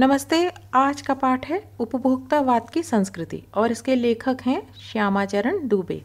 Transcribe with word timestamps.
नमस्ते, 0.00 0.52
आज 0.74 1.02
का 1.02 1.14
पाठ 1.14 1.46
है 1.46 1.72
उपभोक्तावाद 1.78 2.70
की 2.70 2.82
संस्कृति 2.82 3.42
और 3.54 3.72
इसके 3.72 3.94
लेखक 3.94 4.36
हैं 4.42 4.74
श्यामाचरण 4.74 5.68
दुबे। 5.68 6.04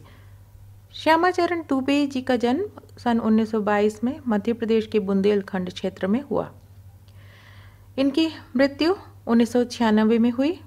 श्यामाचरण 0.92 1.62
दुबे 1.68 2.06
जी 2.06 2.22
का 2.22 2.36
जन्म 2.36 2.68
सन 2.98 3.18
1922 3.18 4.04
में 4.04 4.20
मध्य 4.28 4.52
प्रदेश 4.52 4.86
के 4.86 4.98
बुंदेलखंड 4.98 5.70
क्षेत्र 5.70 6.06
में 6.06 6.20
हुआ। 6.20 6.50
इनकी 7.98 8.28
मृत्यु 8.56 8.94
उन्नीस 9.26 9.52
सौ 9.52 9.64
छियानबे 9.64 10.18
में 10.18 10.30
हुई। 10.30 10.60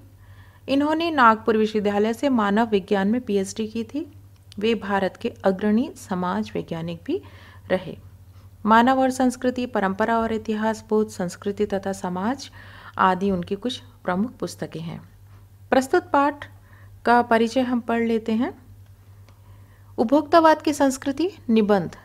इन्होंने 0.68 1.10
नागपुर 1.10 1.56
विश्वविद्यालय 1.56 2.12
से 2.12 2.28
मानव 2.28 2.68
विज्ञान 2.68 3.08
में 3.08 3.20
पीएचडी 3.20 3.68
की 3.68 3.84
थी। 3.84 4.12
वे 4.58 4.74
भारत 4.74 5.18
के 5.22 5.34
अग्रणी 5.44 5.90
समाज 5.96 6.52
वैज्ञानिक 6.54 7.00
भी 7.04 7.22
रहे। 7.70 7.98
मानव 8.66 9.00
और 9.00 9.10
संस्कृति, 9.10 9.66
परंपरा 9.66 10.18
और 10.18 10.32
इतिहास 10.32 10.84
बोध 10.88 11.08
संस्कृति 11.08 11.66
तथा 11.66 11.92
समाज 11.92 12.50
आदि 12.96 13.30
उनकी 13.30 13.54
कुछ 13.54 13.80
प्रमुख 14.04 14.36
पुस्तकें 14.36 14.80
हैं। 14.80 15.00
प्रस्तुत 15.72 16.10
पाठ 16.10 16.46
का 17.04 17.20
परिचय 17.22 17.60
हम 17.60 17.80
पढ़ 17.80 18.02
लेते 18.02 18.32
हैं। 18.32 18.52
उपभोक्तावाद 19.98 20.62
की 20.62 20.72
संस्कृति 20.72 21.30
निबंध, 21.50 21.96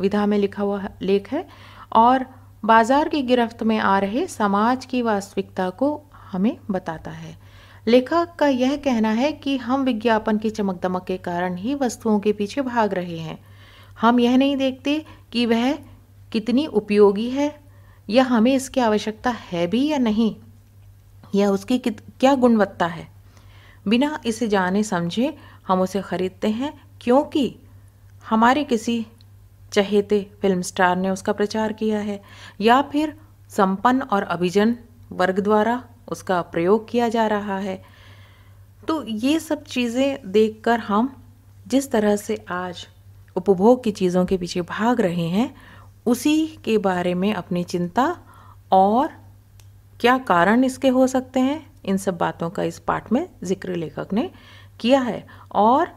विधा 0.00 0.26
में 0.26 0.38
लिखा 0.38 0.62
हुआ 0.62 0.88
लेख 1.02 1.32
है 1.32 1.46
और 1.92 2.26
बाज़ार 2.64 3.08
की 3.08 3.22
गिरफ्त 3.22 3.62
में 3.62 3.78
आ 3.78 3.98
रहे 3.98 4.26
समाज 4.26 4.84
की 4.86 5.02
वास्तविकता 5.02 5.70
को 5.70 6.00
हमें 6.32 6.56
बताता 6.70 7.10
है। 7.10 7.36
लेखक 7.86 8.34
का 8.38 8.46
यह 8.46 8.76
कहना 8.76 9.10
है 9.10 9.32
कि 9.32 9.56
हम 9.56 9.82
विज्ञापन 9.84 10.38
की 10.38 10.50
चमक 10.50 10.80
दमक 10.82 11.04
के 11.04 11.16
कारण 11.16 11.56
ही 11.56 11.74
वस्तुओं 11.74 12.18
के 12.20 12.32
पीछे 12.32 12.60
भाग 12.60 12.94
रहे 12.94 13.18
हैं। 13.18 13.38
हम 14.00 14.20
यह 14.20 14.36
नहीं 14.36 14.56
देखते 14.56 15.04
कि 15.32 15.44
वह 15.46 15.72
कितनी 16.32 16.66
उपयोगी 16.66 17.28
है 17.30 17.48
या 18.08 18.22
हमें 18.24 18.54
इसकी 18.54 18.80
आवश्यकता 18.80 19.30
है 19.30 19.66
भी 19.66 19.86
या 19.86 19.98
नहीं? 19.98 20.34
या 21.34 21.50
उसकी 21.50 21.78
क्या 21.78 22.34
गुणवत्ता 22.34 22.86
है? 22.86 23.08
बिना 23.88 24.18
इसे 24.26 24.48
जाने 24.48 24.82
समझे 24.82 25.36
हम 25.68 25.80
उसे 25.80 26.02
खरीदते 26.02 26.48
हैं, 26.48 26.72
क्योंकि 27.00 27.54
हमारे 28.24 28.64
किसी 28.64 29.06
चहेते 29.72 30.20
फ़िल्म 30.42 30.62
स्टार 30.62 30.96
ने 30.96 31.10
उसका 31.10 31.32
प्रचार 31.32 31.72
किया 31.72 31.98
है, 31.98 32.20
या 32.60 32.80
फिर 32.82 33.16
संपन्न 33.50 34.02
और 34.02 34.22
अभिजन 34.22 34.76
वर्ग 35.12 35.40
द्वारा 35.40 35.82
उसका 36.08 36.40
प्रयोग 36.42 36.88
किया 36.90 37.08
जा 37.08 37.26
रहा 37.26 37.58
है। 37.58 37.82
तो 38.88 39.02
ये 39.04 39.38
सब 39.40 39.64
चीज़ें 39.64 40.32
देखकर 40.32 40.80
हम 40.80 41.14
जिस 41.66 41.90
तरह 41.90 42.16
से 42.16 42.44
आज 42.50 42.86
उपभोग 43.36 43.82
की 43.84 43.90
चीज़ों 43.90 44.24
के 44.26 44.36
पीछे 44.36 44.62
भाग 44.62 45.00
रहे 45.00 45.28
हैं 45.28 45.54
उसी 46.06 46.46
के 46.64 46.76
बारे 46.78 47.14
में 47.14 47.32
अपनी 47.34 47.62
चिंता 47.64 48.16
और 48.72 49.10
क्या 50.00 50.16
कारण 50.18 50.64
इसके 50.64 50.88
हो 50.88 51.06
सकते 51.06 51.40
हैं? 51.40 51.66
इन 51.84 51.96
सब 51.96 52.16
बातों 52.18 52.50
का 52.50 52.62
इस 52.62 52.78
पाठ 52.78 53.12
में 53.12 53.28
ज़िक्र 53.44 53.74
लेखक 53.76 54.12
ने 54.12 54.30
किया 54.80 55.00
है। 55.00 55.26
और 55.52 55.88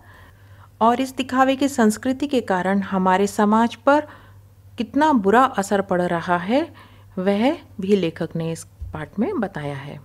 और 0.82 1.02
इस 1.02 1.16
दिखावे 1.16 1.56
की 1.56 1.68
संस्कृति 1.68 2.28
के 2.28 2.42
कारण 2.42 2.82
हमारे 2.82 3.28
समाज 3.28 3.76
पर 3.76 4.08
कितना 4.78 5.12
बुरा 5.14 5.44
असर 5.44 5.82
पड़ 5.82 6.02
रहा 6.02 6.38
है, 6.38 6.62
वह 7.18 7.58
भी 7.82 7.96
लेखक 7.96 8.36
ने 8.36 8.52
इस 8.52 8.64
पाठ 8.94 9.20
में 9.20 9.40
बताया 9.40 9.76
है। 9.76 10.00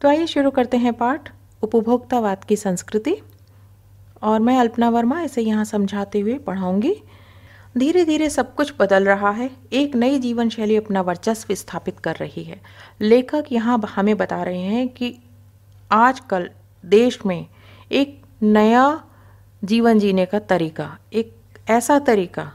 तो 0.00 0.08
आइए 0.08 0.26
शुरू 0.26 0.50
करते 0.50 0.76
हैं 0.76 0.92
पाठ, 0.92 1.32
उपभोक्तावाद 1.62 2.44
की 2.44 2.56
संस्कृति। 2.56 3.16
और 4.22 4.40
मैं 4.40 4.58
अल्पना 4.58 4.88
वर्मा 4.90 5.20
इसे 5.20 5.42
यहाँ 5.42 5.64
समझाते 5.64 6.20
हुए 6.20 6.38
पढ़ाऊँगी। 6.38 6.94
धीरे 7.78 8.04
धीरे 8.04 8.28
सब 8.30 8.54
कुछ 8.54 8.72
बदल 8.78 9.04
रहा 9.04 9.30
है। 9.30 9.50
एक 9.72 9.94
नई 9.94 10.18
जीवन 10.18 10.48
शैली 10.48 10.76
अपना 10.76 11.00
वर्चस्व 11.00 11.54
स्थापित 11.54 11.98
कर 11.98 12.16
रही 12.16 12.44
है। 12.44 12.60
लेखक 13.00 13.44
यहाँ 13.52 13.80
हमें 13.88 14.16
बता 14.16 14.42
रहे 14.42 14.60
हैं 14.60 14.88
कि 14.88 15.14
आजकल 15.92 16.50
देश 16.84 17.18
में 17.26 17.46
एक 17.92 18.20
नया 18.42 19.04
जीवन 19.64 19.98
जीने 19.98 20.26
का 20.26 20.38
तरीका, 20.38 20.98
एक 21.12 21.36
ऐसा 21.70 21.98
तरीका 21.98 22.52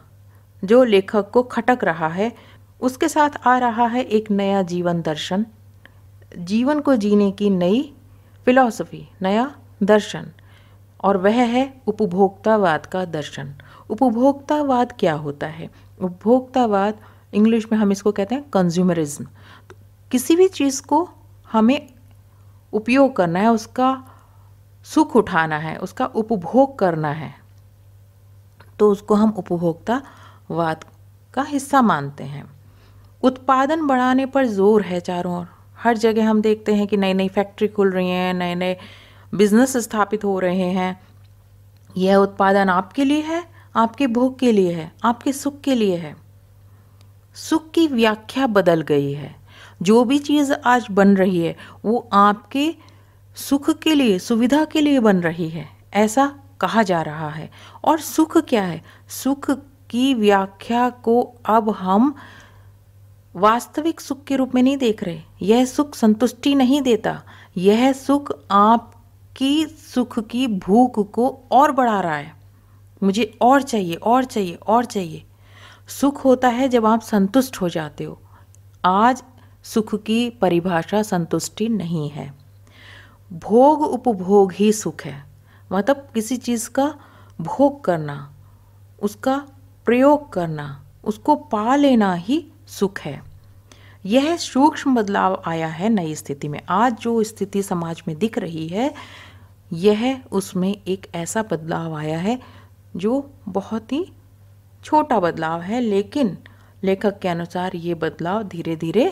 जो 0.63 0.83
लेखक 0.83 1.29
को 1.29 1.44
खटक 1.44 1.84
रहा 1.84 2.07
है। 2.07 2.31
उसके 2.81 3.07
साथ 3.09 3.29
आ 3.45 3.57
रहा 3.57 3.88
है 3.88 4.03
एक 4.03 4.31
नया 4.31 4.61
जीवन 4.61 5.01
दर्शन। 5.01 5.45
जीवन 6.38 6.79
को 6.79 6.95
जीने 6.95 7.31
की 7.31 7.49
नई 7.49 7.94
फिलॉसफी, 8.45 9.07
नया 9.22 9.55
दर्शन 9.84 10.31
और 11.03 11.17
वह 11.17 11.41
है 11.44 11.73
उपभोक्तावाद 11.88 12.85
का 12.85 13.05
दर्शन। 13.05 13.53
उपभोक्तावाद 13.89 14.93
क्या 14.99 15.13
होता 15.15 15.47
है? 15.47 15.69
उपभोक्तावाद, 15.99 16.97
इंग्लिश 17.33 17.65
में 17.71 17.77
हम 17.79 17.91
इसको 17.91 18.11
कहते 18.11 18.35
हैं 18.35 18.43
कंज्यूमरिज्म 18.53 19.25
तो 19.69 19.75
किसी 20.11 20.35
भी 20.35 20.47
चीज़ 20.49 20.81
को 20.83 21.07
हमें 21.49 21.87
उपयोग 22.73 23.15
करना 23.15 23.39
है, 23.39 23.51
उसका 23.51 24.03
सुख 24.85 25.15
उठाना 25.15 25.57
है, 25.57 25.77
उसका 25.77 26.05
उपभोग 26.05 26.77
करना 26.79 27.11
है 27.11 27.33
तो 28.79 28.91
उसको 28.91 29.15
हम 29.15 29.33
उपभोक्तावाद 29.37 30.85
का 31.33 31.41
हिस्सा 31.43 31.81
मानते 31.81 32.23
हैं। 32.25 32.43
उत्पादन 33.23 33.85
बढ़ाने 33.87 34.25
पर 34.25 34.45
ज़ोर 34.47 34.81
है 34.81 34.99
चारों 34.99 35.35
ओर। 35.37 35.47
हर 35.77 35.97
जगह 35.97 36.29
हम 36.29 36.41
देखते 36.41 36.73
हैं 36.75 36.87
कि 36.87 36.97
नई 36.97 37.13
नई 37.13 37.27
फैक्ट्री 37.29 37.67
खुल 37.67 37.91
रही 37.91 38.09
हैं 38.09 38.33
नए 38.33 38.55
नए 38.55 38.77
बिज़नेस 39.33 39.75
स्थापित 39.79 40.23
हो 40.23 40.39
रहे 40.39 40.69
हैं। 40.71 40.99
यह 41.89 42.15
उत्पादन 42.17 42.69
आपके 42.69 43.03
लिए 43.03 43.21
है 43.23 43.43
आपके 43.77 44.07
भोग 44.07 44.39
के 44.39 44.51
लिए 44.51 44.73
है, 44.73 44.91
आपके 45.03 45.33
सुख 45.33 45.61
के 45.61 45.75
लिए 45.75 45.97
है। 45.97 46.17
सुख 47.35 47.71
की 47.71 47.88
व्याख्या 47.88 48.47
बदल 48.47 48.81
गई 48.81 49.13
है। 49.13 49.35
जो 49.81 50.03
भी 50.03 50.19
चीज़ 50.19 50.53
आज 50.53 50.88
बन 50.91 51.17
रही 51.17 51.39
है, 51.39 51.57
वो 51.85 52.09
आपके 52.13 52.75
सुख 53.35 53.69
के 53.69 53.95
लिए, 53.95 54.19
सुविधा 54.19 54.66
के 54.66 54.81
लिए 54.81 54.99
बन 54.99 55.17
रही 55.17 55.49
है, 55.49 55.69
ऐसा 55.93 56.39
कहा 56.61 56.83
जा 56.83 57.01
रहा 57.01 57.29
है। 57.29 57.51
और 57.83 57.99
सुख 57.99 58.37
क्या 58.37 58.63
है? 58.63 58.83
सुख 59.09 59.51
की 59.89 60.13
व्याख्या 60.13 60.89
को 60.89 61.33
अब 61.45 61.69
हम 61.69 62.16
वास्तविक 63.35 64.01
सुख 64.01 64.23
के 64.23 64.35
रूप 64.35 64.55
में 64.55 64.63
नहीं 64.63 64.77
देख 64.77 65.03
रहे। 65.03 65.21
यह 65.41 65.66
सुख 65.66 65.95
संतुष्टि 65.95 66.55
नहीं 66.55 66.81
देता। 66.81 67.23
यह 67.57 67.93
सुख 67.93 68.31
आपकी 68.51 69.66
सुख 69.66 70.19
की 70.19 70.47
भूख 70.47 71.11
को 71.11 71.39
और 71.51 71.71
बढ़ा 71.71 72.01
रहा 72.01 72.16
है। 72.16 72.36
मुझे 73.03 73.38
और 73.41 73.62
चाहिए 73.62 73.96
और 73.96 74.24
चाहिए 74.24 74.53
और 74.53 74.85
चाहिए। 74.85 75.24
सुख 75.88 76.25
होता 76.25 76.47
है 76.47 76.69
जब 76.69 76.85
आप 76.85 77.02
संतुष्ट 77.02 77.62
हो 77.62 77.69
जाते 77.69 78.03
हो। 78.03 78.22
आज 78.85 79.24
सुख 79.63 80.03
की 80.03 80.30
परिभाषा 80.30 81.02
संतुष्टि 81.02 81.69
नहीं 81.69 82.09
है। 82.09 82.34
भोग 83.34 83.81
उपभोग 83.81 84.52
ही 84.52 84.74
सुख 84.74 85.02
है। 85.02 85.25
मतलब 85.72 86.08
किसी 86.13 86.38
चीज़ 86.38 86.69
का 86.69 86.96
भोग 87.41 87.84
करना, 87.84 88.34
उसका 89.02 89.47
प्रयोग 89.85 90.34
करना, 90.34 90.85
उसको 91.03 91.35
पा 91.35 91.75
लेना 91.75 92.14
ही 92.14 92.47
सुख 92.68 93.00
है। 93.00 93.24
यह 94.06 94.38
सूक्ष्म 94.38 94.96
बदलाव 94.96 95.44
आया 95.46 95.68
है 95.68 95.90
नई 95.90 96.16
स्थिति 96.16 96.47
में। 96.47 96.62
आज 96.69 96.94
जो 96.94 97.24
स्थिति 97.24 97.64
समाज 97.64 98.03
में 98.08 98.18
दिख 98.18 98.38
रही 98.38 98.68
है, 98.68 98.94
यह 99.74 100.24
उसमें 100.31 100.81
एक 100.88 101.08
ऐसा 101.16 101.44
बदलाव 101.44 101.96
आया 101.96 102.19
है 102.19 102.56
जो 102.95 103.29
बहुत 103.47 103.91
ही 103.91 104.05
छोटा 104.83 105.19
बदलाव 105.19 105.61
है, 105.61 105.79
लेकिन 105.81 106.37
लेखक 106.83 107.19
के 107.19 107.27
अनुसार 107.27 107.75
ये 107.75 107.93
बदलाव 107.95 108.43
धीरे 108.43 108.75
धीरे 108.75 109.09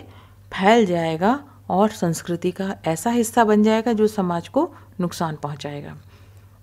फैल 0.52 0.86
जाएगा 0.86 1.40
और 1.70 1.90
संस्कृति 1.90 2.52
का 2.52 2.76
ऐसा 2.88 3.10
हिस्सा 3.10 3.44
बन 3.44 3.64
जाएगा 3.64 3.94
जो 3.94 4.08
समाज 4.08 4.48
को 4.48 4.70
नुकसान 5.02 5.36
पहुंचाएगा। 5.36 5.96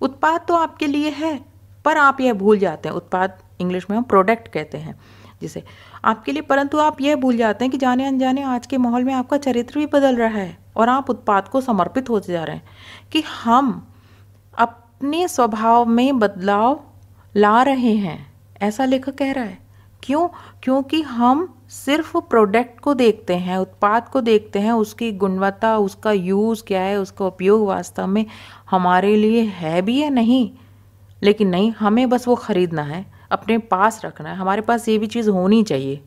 उत्पाद 0.01 0.45
तो 0.47 0.55
आपके 0.55 0.87
लिए 0.87 1.09
है, 1.09 1.39
पर 1.85 1.97
आप 1.97 2.21
यह 2.21 2.33
भूल 2.33 2.59
जाते 2.59 2.89
हैं। 2.89 2.95
उत्पाद 2.95 3.37
इंग्लिश 3.61 3.89
में 3.89 3.97
हम 3.97 4.03
प्रोडक्ट 4.03 4.47
कहते 4.47 4.77
हैं, 4.77 4.95
जिसे 5.41 5.63
आपके 6.05 6.31
लिए, 6.31 6.41
परंतु 6.41 6.77
आप 6.77 7.01
यह 7.01 7.15
भूल 7.15 7.37
जाते 7.37 7.65
हैं 7.65 7.71
कि 7.71 7.77
जाने 7.77 8.05
अनजाने 8.05 8.43
आज 8.43 8.65
के 8.67 8.77
माहौल 8.77 9.03
में 9.03 9.13
आपका 9.13 9.37
चरित्र 9.37 9.79
भी 9.79 9.85
बदल 9.85 10.15
रहा 10.15 10.29
है 10.29 10.57
और 10.75 10.89
आप 10.89 11.09
उत्पाद 11.09 11.47
को 11.47 11.61
समर्पित 11.61 12.09
होते 12.09 12.33
जा 12.33 12.43
रहे 12.43 12.55
हैं 12.55 13.09
कि 13.11 13.21
हम 13.21 13.87
अपने 14.57 15.27
स्वभाव 15.27 15.85
में 15.85 16.19
बदलाव 16.19 16.79
ला 17.37 17.63
रहे 17.63 17.93
हैं। 17.93 18.33
ऐसा 18.61 18.85
लेखक 18.85 19.15
कह 19.15 19.31
रहा 19.31 19.43
है। 19.43 19.59
क्यों? 20.03 20.27
क्योंकि 20.63 21.01
हम 21.01 21.59
सिर्फ़ 21.69 22.17
प्रोडक्ट 22.17 22.79
को 22.79 22.93
देखते 22.93 23.35
हैं, 23.35 23.57
उत्पाद 23.57 24.09
को 24.09 24.21
देखते 24.21 24.59
हैं, 24.59 24.71
उसकी 24.71 25.11
गुणवत्ता, 25.11 25.77
उसका 25.77 26.11
यूज़ 26.11 26.63
क्या 26.63 26.81
है, 26.81 26.99
उसका 26.99 27.25
उपयोग 27.25 27.67
वास्तव 27.67 28.07
में 28.07 28.25
हमारे 28.71 29.15
लिए 29.15 29.41
है 29.41 29.81
भी 29.81 30.01
या 30.01 30.09
नहीं। 30.09 30.51
लेकिन 31.23 31.47
नहीं, 31.47 31.71
हमें 31.71 32.09
बस 32.09 32.27
वो 32.27 32.35
ख़रीदना 32.35 32.81
है, 32.81 33.05
अपने 33.31 33.57
पास 33.57 34.01
रखना 34.05 34.29
है, 34.29 34.35
हमारे 34.35 34.61
पास 34.61 34.89
ये 34.89 34.97
भी 34.97 35.07
चीज़ 35.07 35.29
होनी 35.29 35.63
चाहिए। 35.63 36.01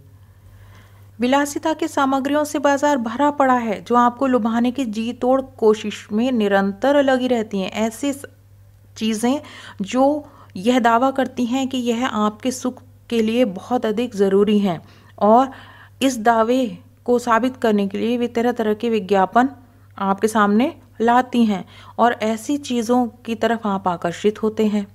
विलासिता 1.20 1.72
के 1.72 1.88
सामग्रियों 1.88 2.44
से 2.44 2.58
बाज़ार 2.58 2.96
भरा 2.96 3.30
पड़ा 3.30 3.54
है, 3.54 3.84
जो 3.84 3.94
आपको 3.94 4.26
लुभाने 4.26 4.70
की 4.70 4.84
जी 4.84 5.12
तोड़ 5.12 5.40
कोशिश 5.40 6.08
में 6.12 6.32
निरंतर 6.32 7.02
लगी 7.02 7.28
रहती 7.28 7.60
हैं। 7.60 7.70
ऐसी 7.70 8.12
चीज़ें 8.96 9.40
जो 9.82 10.26
यह 10.56 10.78
दावा 10.78 11.10
करती 11.10 11.44
हैं 11.46 11.68
कि 11.68 11.78
यह 11.78 12.06
आपके 12.06 12.50
सुख 12.50 12.82
के 13.10 13.22
लिए 13.22 13.44
बहुत 13.44 13.86
अधिक 13.86 14.14
ज़रूरी 14.14 14.58
हैं 14.58 14.80
और 15.18 15.50
इस 16.02 16.18
दावे 16.18 16.78
को 17.04 17.18
साबित 17.18 17.56
करने 17.56 17.88
के 17.88 17.98
लिए 17.98 18.16
वे 18.18 18.28
तरह 18.28 18.52
तरह 18.52 18.74
के 18.74 18.90
विज्ञापन 18.90 19.48
आपके 19.98 20.28
सामने 20.28 20.74
लाती 21.00 21.44
हैं 21.44 21.64
और 21.98 22.12
ऐसी 22.12 22.56
चीज़ों 22.56 23.06
की 23.06 23.34
तरफ़ 23.34 23.68
आप 23.68 23.88
आकर्षित 23.88 24.42
होते 24.42 24.66
हैं 24.66 24.86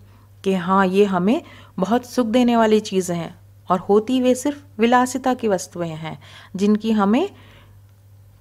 कि 0.43 0.53
हाँ 0.53 0.85
ये 0.87 1.05
हमें 1.05 1.41
बहुत 1.79 2.05
सुख 2.05 2.27
देने 2.27 2.55
वाली 2.57 2.79
चीज़ें 2.79 3.15
हैं 3.15 3.35
और 3.69 3.79
होती 3.79 4.21
वे 4.21 4.35
सिर्फ़ 4.35 4.81
विलासिता 4.81 5.33
की 5.33 5.47
वस्तुएँ 5.47 5.89
हैं 5.89 6.17
जिनकी 6.55 6.91
हमें 6.91 7.29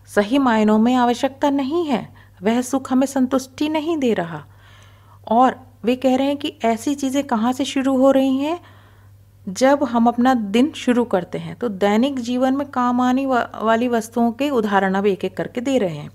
सही 0.08 0.38
मायनों 0.38 0.78
में 0.78 0.94
आवश्यकता 0.94 1.50
नहीं 1.50 1.86
है। 1.86 2.08
वह 2.42 2.60
सुख 2.60 2.92
हमें 2.92 3.06
संतुष्टि 3.06 3.68
नहीं 3.68 3.96
दे 3.98 4.14
रहा 4.14 4.44
और 5.28 5.56
वे 5.84 5.96
कह 5.96 6.16
रहे 6.16 6.26
हैं 6.26 6.36
कि 6.36 6.52
ऐसी 6.64 6.94
चीज़ें 6.94 7.22
कहाँ 7.24 7.52
से 7.52 7.64
शुरू 7.64 7.96
हो 7.96 8.10
रही 8.10 8.38
हैं? 8.38 8.60
जब 9.46 9.84
हम 9.84 10.06
अपना 10.06 10.32
दिन 10.34 10.70
शुरू 10.76 11.04
करते 11.06 11.38
हैं 11.38 11.54
तो 11.56 11.68
दैनिक 11.68 12.18
जीवन 12.20 12.56
में 12.56 12.66
काम 12.70 13.00
आने 13.00 13.26
वाली 13.26 13.88
वस्तुओं 13.88 14.30
के 14.32 14.48
उदाहरण 14.50 14.94
अब 14.94 15.06
एक 15.06 15.24
एक 15.24 15.36
करके 15.36 15.60
दे 15.60 15.76
रहे 15.78 15.96
हैं 15.96 16.10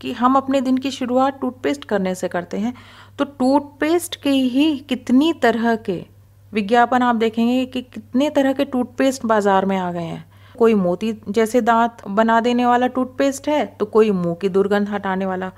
कि 0.00 0.12
हम 0.12 0.36
अपने 0.36 0.60
दिन 0.60 0.78
की 0.78 0.90
शुरुआत 0.90 1.38
टूथपेस्ट 1.40 1.84
करने 1.84 2.14
से 2.14 2.28
करते 2.28 2.58
हैं। 2.58 2.72
तो 3.18 3.24
टूथपेस्ट 3.24 4.16
के 4.22 4.30
ही 4.30 4.76
कितनी 4.88 5.32
तरह 5.32 5.74
के 5.78 6.04
विज्ञापन 6.52 7.02
आप 7.02 7.16
देखेंगे 7.16 7.64
कि 7.66 7.82
कितने 7.84 8.30
तरह 8.30 8.52
के 8.52 8.64
टूथपेस्ट 8.64 9.26
बाज़ार 9.26 9.66
में 9.66 9.76
आ 9.78 9.90
गए 9.92 10.02
हैं। 10.02 10.24
कोई 10.54 10.74
मोती 10.74 11.12
जैसे 11.28 11.60
दांत 11.60 12.02
बना 12.08 12.40
देने 12.40 12.66
वाला 12.66 12.86
टूथपेस्ट 12.88 13.48
है 13.48 13.64
तो 13.70 13.86
कोई 13.86 14.10
मुँह 14.12 14.34
की 14.34 14.48
दुर्गंध 14.48 14.88
हटाने 14.88 15.26
वाला 15.26 15.50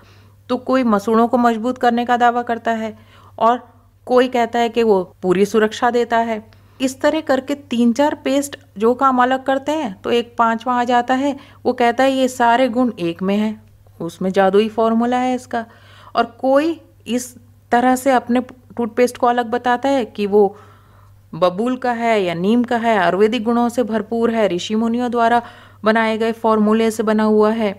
तो 0.49 0.57
कोई 0.59 0.85
मसूड़ों 0.85 1.27
को 1.29 1.39
मज़बूत 1.39 1.79
करने 1.79 2.05
का 2.05 2.17
दावा 2.17 2.43
करता 2.43 2.71
है। 2.73 2.97
और 3.43 3.59
कोई 4.07 4.29
कहता 4.29 4.59
है 4.59 4.69
कि 4.69 4.83
वो 4.83 5.03
पूरी 5.23 5.45
सुरक्षा 5.45 5.91
देता 5.91 6.19
है। 6.19 6.43
इस 6.81 7.01
तरह 7.01 7.21
करके 7.21 7.55
तीन 7.55 7.93
चार 7.93 8.15
पेस्ट 8.15 8.57
जो 8.79 8.95
काम 8.95 9.23
अलग 9.23 9.45
करते 9.45 9.73
हैं 9.73 10.01
तो 10.03 10.11
एक 10.11 10.35
पांचवा 10.39 10.75
आ 10.75 10.85
जाता 10.85 11.15
है, 11.15 11.37
वो 11.67 11.73
कहता 11.73 12.05
है 12.05 12.13
ये 12.13 12.29
सारे 12.29 12.69
गुण 12.69 12.93
एक 13.01 13.23
में 13.23 13.37
है। 13.37 13.61
उसमें 14.01 14.31
जादुई 14.31 14.69
फॉर्मूला 14.69 15.17
है 15.17 15.35
इसका। 15.35 15.65
और 16.17 16.25
कोई 16.41 16.81
इस 17.07 17.35
तरह 17.73 17.97
से 17.97 18.11
अपने 18.11 18.41
टूथपेस्ट 18.77 19.19
को 19.19 19.27
अलग 19.27 19.51
बताता 19.51 19.89
है 19.89 20.05
कि 20.05 20.27
वो 20.27 20.57
बबूल 21.35 21.77
का 21.77 21.93
है 21.93 22.23
या 22.23 22.35
नीम 22.35 22.65
का 22.65 22.77
है, 22.77 22.97
आयुर्वेदिक 22.99 23.45
गुणों 23.45 23.69
से 23.69 23.83
भरपूर 23.83 24.31
है 24.31 24.49
ऋषि 24.49 24.75
मुनियों 24.75 25.11
द्वारा 25.11 25.43
बनाए 25.85 26.19
गए 26.19 26.33
फॉर्मूले 26.33 26.91
से 26.91 27.03
बना 27.03 27.25
हुआ 27.25 27.51
है। 27.51 27.73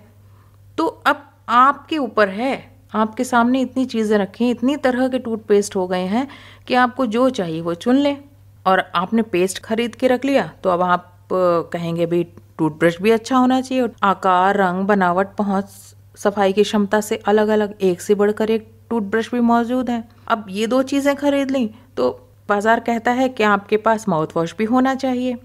तो 0.78 0.86
अब 0.86 1.30
आपके 1.50 1.98
ऊपर 1.98 2.30
है 2.30 2.73
आपके 2.94 3.24
सामने 3.24 3.62
इतनी 3.62 3.86
चीज़ें 3.88 4.18
रखी, 4.18 4.50
इतनी 4.50 4.76
तरह 4.78 5.08
के 5.08 5.20
टूथपेस्ट 5.20 5.76
हो 5.76 5.88
गए 5.88 6.06
हैं 6.08 6.28
कि 6.68 6.74
आपको 6.76 7.06
जो 7.08 7.30
चाहिए 7.32 7.62
वो 7.62 7.74
चुन 7.76 7.96
लें। 7.98 8.18
और 8.66 8.80
आपने 8.96 9.22
पेस्ट 9.24 9.60
खरीद 9.62 9.96
के 9.96 10.08
रख 10.08 10.26
लिया 10.26 10.52
तो 10.64 10.70
अब 10.70 10.82
आप 10.84 11.10
कहेंगे 11.32 12.06
भाई 12.06 12.24
टूथब्रश 12.58 13.02
भी 13.02 13.12
अच्छा 13.12 13.38
होना 13.38 13.60
चाहिए 13.62 13.88
आकार, 14.04 14.58
रंग, 14.58 14.86
बनावट, 14.88 15.36
पहुँच, 15.36 15.70
सफ़ाई 16.18 16.54
की 16.54 16.64
क्षमता 16.64 17.00
से 17.02 17.16
अलग 17.28 17.48
अलग 17.50 17.74
एक 17.82 18.02
से 18.02 18.16
बढ़कर 18.16 18.50
एक 18.52 18.68
टूथब्रश 18.90 19.32
भी 19.32 19.40
मौजूद 19.42 19.90
है। 19.90 20.04
अब 20.28 20.46
ये 20.50 20.68
दो 20.68 20.82
चीज़ें 20.84 21.16
खरीद 21.16 21.52
ली 21.52 21.70
तो 21.98 22.10
बाज़ार 22.50 22.80
कहता 22.82 23.12
है 23.12 23.28
कि 23.30 23.44
आपके 23.46 23.78
पास 23.80 24.08
माउथ 24.10 24.36
वॉश 24.36 24.56
भी 24.58 24.64
होना 24.66 24.94
चाहिए। 24.96 25.36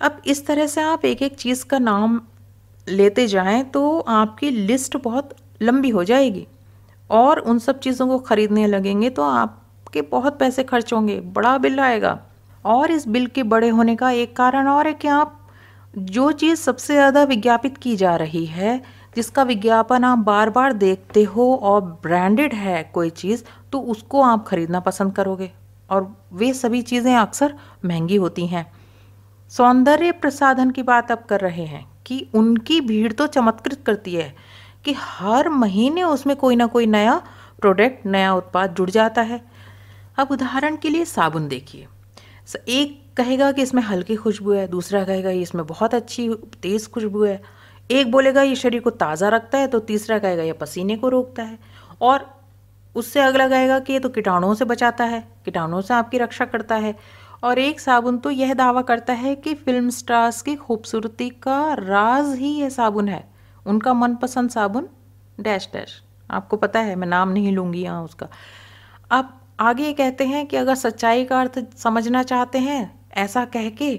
अब 0.00 0.20
इस 0.26 0.46
तरह 0.46 0.66
से 0.66 0.80
आप 0.82 1.04
एक 1.04 1.22
एक 1.22 1.36
चीज़ 1.36 1.64
का 1.64 1.78
नाम 1.80 2.20
लेते 2.86 3.26
जाएँ 3.26 3.62
तो 3.64 3.98
आपकी 4.00 4.50
लिस्ट 4.50 4.96
बहुत 4.98 5.34
लंबी 5.62 5.88
हो 5.90 6.04
जाएगी। 6.04 6.46
और 7.10 7.38
उन 7.40 7.58
सब 7.58 7.78
चीज़ों 7.80 8.06
को 8.08 8.18
ख़रीदने 8.20 8.66
लगेंगे 8.66 9.10
तो 9.10 9.22
आपके 9.24 10.02
बहुत 10.04 10.38
पैसे 10.38 10.64
खर्च 10.64 10.92
होंगे, 10.92 11.20
बड़ा 11.20 11.56
बिल 11.58 11.80
आएगा। 11.80 12.18
और 12.64 12.90
इस 12.90 13.06
बिल 13.08 13.26
के 13.26 13.42
बड़े 13.44 13.68
होने 13.70 13.96
का 13.96 14.10
एक 14.12 14.36
कारण 14.36 14.68
और 14.68 14.86
है 14.86 14.92
कि 14.94 15.08
आप 15.10 15.34
जो 15.90 16.30
चीज़ 16.32 16.60
सबसे 16.60 16.94
ज़्यादा 16.94 17.22
विज्ञापित 17.24 17.76
की 17.78 17.94
जा 17.96 18.14
रही 18.16 18.44
है, 18.46 18.80
जिसका 19.16 19.42
विज्ञापन 19.42 20.04
आप 20.04 20.18
बार 20.20 20.50
बार 20.50 20.72
देखते 20.74 21.22
हो 21.24 21.54
और 21.54 21.80
ब्रांडेड 22.02 22.54
है 22.54 22.82
कोई 22.94 23.10
चीज़ 23.12 23.44
तो 23.72 23.80
उसको 23.82 24.22
आप 24.22 24.44
खरीदना 24.48 24.80
पसंद 24.80 25.14
करोगे। 25.14 25.50
और 25.90 26.14
वे 26.32 26.52
सभी 26.54 26.82
चीज़ें 26.82 27.14
अक्सर 27.16 27.54
महँगी 27.84 28.16
होती 28.16 28.46
हैं। 28.46 28.66
सौंदर्य 29.52 30.12
प्रसाधन 30.12 30.70
की 30.70 30.82
बात 30.82 31.10
अब 31.12 31.22
कर 31.28 31.40
रहे 31.40 31.64
हैं 31.64 31.84
कि 32.06 32.26
उनकी 32.34 32.80
भीड़ 32.80 33.12
तो 33.12 33.26
चमत्कृत 33.26 33.82
करती 33.86 34.14
है। 34.14 34.34
कि 34.84 34.92
हर 34.92 35.48
महीने 35.48 36.02
उसमें 36.02 36.36
कोई 36.36 36.56
ना 36.56 36.66
कोई 36.66 36.86
नया 36.86 37.16
प्रोडक्ट 37.60 38.06
नया 38.06 38.34
उत्पाद 38.34 38.74
जुड़ 38.74 38.90
जाता 38.90 39.22
है। 39.22 39.40
अब 40.18 40.30
उदाहरण 40.30 40.76
के 40.76 40.88
लिए 40.88 41.04
साबुन 41.04 41.48
देखिए। 41.48 41.86
एक 42.68 43.00
कहेगा 43.16 43.50
कि 43.52 43.62
इसमें 43.62 43.82
हल्की 43.82 44.16
खुशबू 44.16 44.52
है, 44.52 44.66
दूसरा 44.68 45.04
कहेगा 45.04 45.30
ये 45.30 45.42
इसमें 45.42 45.66
बहुत 45.66 45.94
अच्छी 45.94 46.28
तेज़ 46.62 46.88
खुशबू 46.88 47.24
है। 47.24 47.40
एक 47.90 48.10
बोलेगा 48.10 48.42
ये 48.42 48.54
शरीर 48.56 48.80
को 48.80 48.90
ताज़ा 48.92 49.28
रखता 49.28 49.58
है 49.58 49.66
तो 49.66 49.78
तीसरा 49.78 50.18
कहेगा 50.18 50.42
ये 50.42 50.52
पसीने 50.52 50.96
को 50.96 51.08
रोकता 51.08 51.42
है। 51.42 51.58
और 52.00 52.26
उससे 52.96 53.20
अगला 53.20 53.48
कहेगा 53.48 53.78
कि 53.78 53.92
ये 53.92 54.00
तो 54.00 54.08
कीटाणुओं 54.08 54.54
से 54.54 54.64
बचाता 54.64 55.04
है, 55.04 55.20
कीटाणुओं 55.44 55.80
से 55.80 55.94
आपकी 55.94 56.18
रक्षा 56.18 56.44
करता 56.44 56.76
है। 56.76 56.94
और 57.44 57.58
एक 57.58 57.80
साबुन 57.80 58.18
तो 58.18 58.30
यह 58.30 58.54
दावा 58.54 58.82
करता 58.82 59.12
है 59.12 59.34
कि 59.34 59.54
फ़िल्म 59.54 59.90
स्टार्स 59.90 60.40
की 60.42 60.54
खूबसूरती 60.56 61.28
का 61.42 61.74
राज 61.74 62.34
ही 62.38 62.54
यह 62.54 62.68
साबुन 62.68 63.08
है। 63.08 63.27
उनका 63.68 63.94
मनपसंद 63.94 64.50
साबुन, 64.50 64.88
डैश 65.38 65.68
डैश। 65.72 66.00
आपको 66.30 66.56
पता 66.56 66.80
है, 66.80 66.94
मैं 66.96 67.06
नाम 67.08 67.28
नहीं 67.28 67.52
लूँगी 67.52 67.82
यहाँ 67.82 68.04
उसका। 68.04 68.28
अब 69.10 69.32
आगे 69.60 69.84
ये 69.84 69.92
कहते 69.94 70.24
हैं 70.26 70.46
कि 70.46 70.56
अगर 70.56 70.74
सच्चाई 70.76 71.24
का 71.24 71.40
अर्थ 71.40 71.58
समझना 71.76 72.22
चाहते 72.24 72.58
हैं, 72.60 72.94
ऐसा 73.16 73.44
कह 73.46 73.68
के 73.72 73.98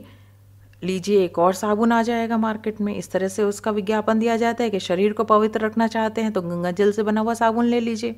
लीजिए 0.81 1.23
एक 1.23 1.37
और 1.39 1.53
साबुन 1.53 1.91
आ 1.91 2.01
जाएगा 2.01 2.37
मार्केट 2.37 2.79
में। 2.81 2.93
इस 2.95 3.11
तरह 3.11 3.27
से 3.27 3.43
उसका 3.43 3.71
विज्ञापन 3.71 4.19
दिया 4.19 4.35
जाता 4.37 4.63
है 4.63 4.69
कि 4.69 4.79
शरीर 4.79 5.13
को 5.13 5.23
पवित्र 5.25 5.59
रखना 5.59 5.87
चाहते 5.87 6.21
हैं 6.21 6.31
तो 6.33 6.41
गंगा 6.41 6.71
जल 6.71 6.91
से 6.91 7.03
बना 7.03 7.21
हुआ 7.21 7.33
साबुन 7.33 7.65
ले 7.65 7.79
लीजिए। 7.79 8.15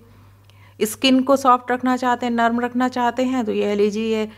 स्किन 0.80 1.22
को 1.24 1.36
सॉफ्ट 1.38 1.72
रखना 1.72 1.96
चाहते 1.98 2.26
हैं, 2.26 2.34
नर्म 2.34 2.60
रखना 2.60 2.88
चाहते 2.90 3.24
हैं 3.26 3.44
तो 3.46 3.52
यह 3.52 3.74
लीजिए 3.76 4.18
ये 4.18 4.30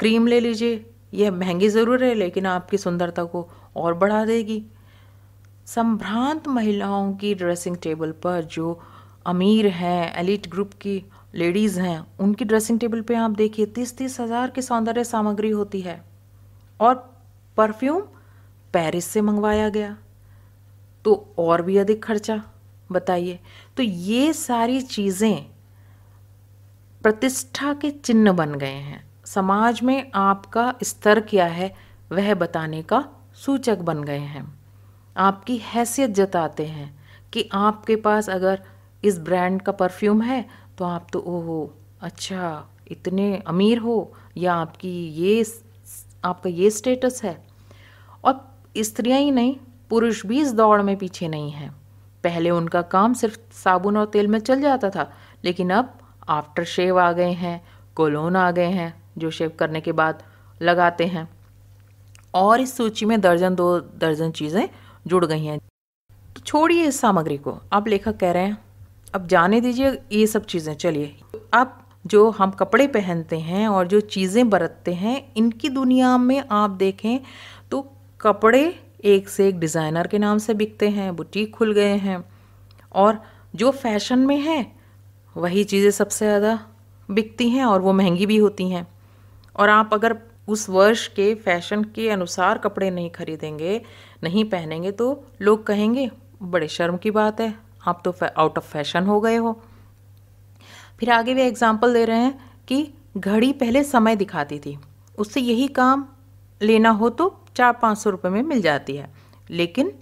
क्रीम 0.00 0.26
ले 0.26 0.40
लीजिए। 0.40 0.84
यह 1.14 1.30
महँगी 1.32 1.68
ज़रूर 1.68 2.04
है, 2.04 2.14
लेकिन 2.14 2.46
आपकी 2.46 2.78
सुंदरता 2.78 3.24
को 3.24 3.48
और 3.76 3.94
बढ़ा 3.94 4.24
देगी। 4.24 4.64
संभ्रांत 5.74 6.48
महिलाओं 6.48 7.12
की 7.12 7.34
ड्रेसिंग 7.34 7.76
टेबल 7.76 8.12
पर 8.12 8.44
जो 8.44 8.80
अमीर 9.26 9.66
हैं 9.66 10.14
एलिट 10.16 10.48
ग्रुप 10.50 10.72
की 10.72 11.04
लेडीज़ 11.34 11.80
हैं, 11.80 12.06
उनकी 12.20 12.44
ड्रेसिंग 12.44 12.80
टेबल 12.80 13.00
पे 13.00 13.14
आप 13.14 13.30
देखिए 13.30 13.66
तीस 13.66 13.96
तीस 13.96 14.20
हज़ार 14.20 14.50
की 14.50 14.62
सौंदर्य 14.62 15.04
सामग्री 15.04 15.50
होती 15.50 15.80
है। 15.80 16.04
और 16.80 16.94
परफ्यूम 17.56 18.00
पेरिस 18.72 19.04
से 19.04 19.20
मंगवाया 19.20 19.68
गया। 19.68 19.96
तो 21.04 21.34
और 21.38 21.62
भी 21.62 21.76
अधिक 21.76 22.04
खर्चा, 22.04 22.42
बताइए। 22.92 23.38
तो 23.76 23.82
ये 23.82 24.32
सारी 24.32 24.80
चीज़ें 24.80 25.46
प्रतिष्ठा 27.02 27.74
के 27.74 27.90
चिन्ह 27.90 28.32
बन 28.32 28.54
गए 28.54 28.66
हैं। 28.66 29.04
समाज 29.24 29.82
में 29.82 30.10
आपका 30.14 30.74
स्तर 30.82 31.20
क्या 31.20 31.46
है, 31.46 31.74
वह 32.12 32.34
बताने 32.34 32.82
का 32.82 33.08
सूचक 33.34 33.78
बन 33.78 34.04
गए 34.04 34.18
हैं। 34.18 34.59
आपकी 35.16 35.56
हैसियत 35.64 36.10
जताते 36.10 36.66
हैं 36.66 36.92
कि 37.32 37.48
आपके 37.54 37.96
पास 37.96 38.28
अगर 38.30 38.62
इस 39.04 39.18
ब्रांड 39.18 39.62
का 39.62 39.72
परफ्यूम 39.72 40.22
है 40.22 40.44
तो 40.78 40.84
आप 40.84 41.06
तो 41.12 41.20
ओहो 41.20 41.72
अच्छा 42.02 42.66
इतने 42.90 43.36
अमीर 43.46 43.78
हो, 43.78 44.12
या 44.36 44.54
आपकी 44.54 44.92
ये 45.08 45.44
आपका 46.24 46.50
ये 46.50 46.70
स्टेटस 46.70 47.20
है। 47.24 47.36
और 48.24 48.40
स्त्रियाँ 48.76 49.18
ही 49.20 49.30
नहीं, 49.30 49.54
पुरुष 49.90 50.24
भी 50.26 50.40
इस 50.40 50.52
दौड़ 50.52 50.80
में 50.82 50.96
पीछे 50.96 51.28
नहीं 51.28 51.50
हैं। 51.50 51.70
पहले 52.24 52.50
उनका 52.50 52.82
काम 52.84 53.14
सिर्फ़ 53.14 53.38
साबुन 53.54 53.96
और 53.96 54.06
तेल 54.06 54.26
में 54.26 54.38
चल 54.38 54.60
जाता 54.60 54.90
था, 54.90 55.10
लेकिन 55.44 55.70
अब 55.70 55.98
आफ्टर 56.28 56.64
शेव 56.64 56.98
आ 57.00 57.10
गए 57.12 57.32
हैं 57.32 57.60
कोलोन 57.96 58.36
आ 58.36 58.50
गए 58.50 58.70
हैं, 58.70 59.02
जो 59.18 59.30
शेव 59.30 59.52
करने 59.58 59.80
के 59.80 59.92
बाद 59.92 60.22
लगाते 60.60 61.06
हैं। 61.06 61.28
और 62.34 62.60
इस 62.60 62.76
सूची 62.76 63.06
में 63.06 63.20
दर्जन 63.20 63.54
दो 63.54 63.78
दर्जन 63.80 64.30
चीज़ें 64.32 64.68
जुड़ 65.04 65.24
गई 65.24 65.44
हैं। 65.44 65.58
तो 66.36 66.40
छोड़िए 66.40 66.84
इस 66.84 67.00
सामग्री 67.00 67.36
को। 67.36 67.58
अब 67.72 67.86
लेखक 67.86 68.16
कह 68.16 68.32
रहे 68.32 68.44
हैं। 68.44 68.58
अब 69.14 69.26
जाने 69.26 69.60
दीजिए 69.60 69.90
ये 70.12 70.26
सब 70.26 70.44
चीज़ें। 70.44 70.74
चलिए। 70.74 71.14
अब 71.54 71.76
जो 72.04 72.28
हम 72.30 72.50
कपड़े 72.50 72.86
पहनते 72.86 73.38
हैं 73.38 73.66
और 73.68 73.86
जो 73.86 74.00
चीज़ें 74.00 74.48
बरतते 74.50 74.94
हैं, 74.94 75.32
इनकी 75.36 75.68
दुनिया 75.68 76.16
में 76.18 76.42
आप 76.42 76.70
देखें 76.70 77.18
तो 77.70 77.80
कपड़े 78.20 78.62
एक 79.04 79.28
से 79.28 79.48
एक 79.48 79.58
डिज़ाइनर 79.60 80.06
के 80.06 80.18
नाम 80.18 80.38
से 80.38 80.54
बिकते 80.54 80.88
हैं, 80.88 81.14
बुटीक 81.16 81.54
खुल 81.54 81.72
गए 81.72 81.96
हैं। 81.96 82.24
और 82.92 83.18
जो 83.54 83.70
फ़ैशन 83.72 84.18
में 84.18 84.38
है, 84.38 84.66
वही 85.36 85.64
चीज़ें 85.64 85.90
सबसे 85.90 86.26
ज़्यादा 86.26 86.58
बिकती 87.08 87.48
हैं 87.50 87.64
और 87.64 87.80
वो 87.80 87.92
महँगी 87.92 88.26
भी 88.26 88.36
होती 88.36 88.68
हैं। 88.70 88.86
और 89.56 89.68
आप 89.68 89.94
अगर 89.94 90.16
उस 90.50 90.68
वर्ष 90.70 91.06
के 91.08 91.34
फ़ैशन 91.36 91.82
के 91.84 92.08
अनुसार 92.10 92.58
कपड़े 92.58 92.90
नहीं 92.90 93.10
खरीदेंगे, 93.10 93.80
नहीं 94.24 94.44
पहनेंगे 94.44 94.90
तो 94.92 95.24
लोग 95.42 95.66
कहेंगे, 95.66 96.10
बड़े 96.42 96.68
शर्म 96.68 96.96
की 96.96 97.10
बात 97.10 97.40
है, 97.40 97.54
आप 97.86 98.02
तो 98.04 98.14
आउट 98.26 98.58
ऑफ़ 98.58 98.64
फ़ैशन 98.64 99.06
हो 99.06 99.20
गए 99.20 99.36
हो। 99.36 99.60
फिर 101.00 101.10
आगे 101.10 101.34
वे 101.34 101.46
एग्ज़ाम्पल 101.46 101.94
दे 101.94 102.04
रहे 102.04 102.18
हैं 102.18 102.38
कि 102.68 102.92
घड़ी 103.16 103.52
पहले 103.52 103.84
समय 103.84 104.16
दिखाती 104.16 104.58
थी। 104.58 104.78
उससे 105.18 105.40
यही 105.40 105.68
काम 105.68 106.06
लेना 106.60 106.90
हो 106.90 107.10
तो 107.10 107.34
चार 107.56 107.72
पाँच 107.72 107.98
सौ 107.98 108.10
रुपये 108.10 108.30
में 108.30 108.42
मिल 108.42 108.60
जाती 108.62 108.96
है। 108.96 109.10
लेकिन 109.50 109.92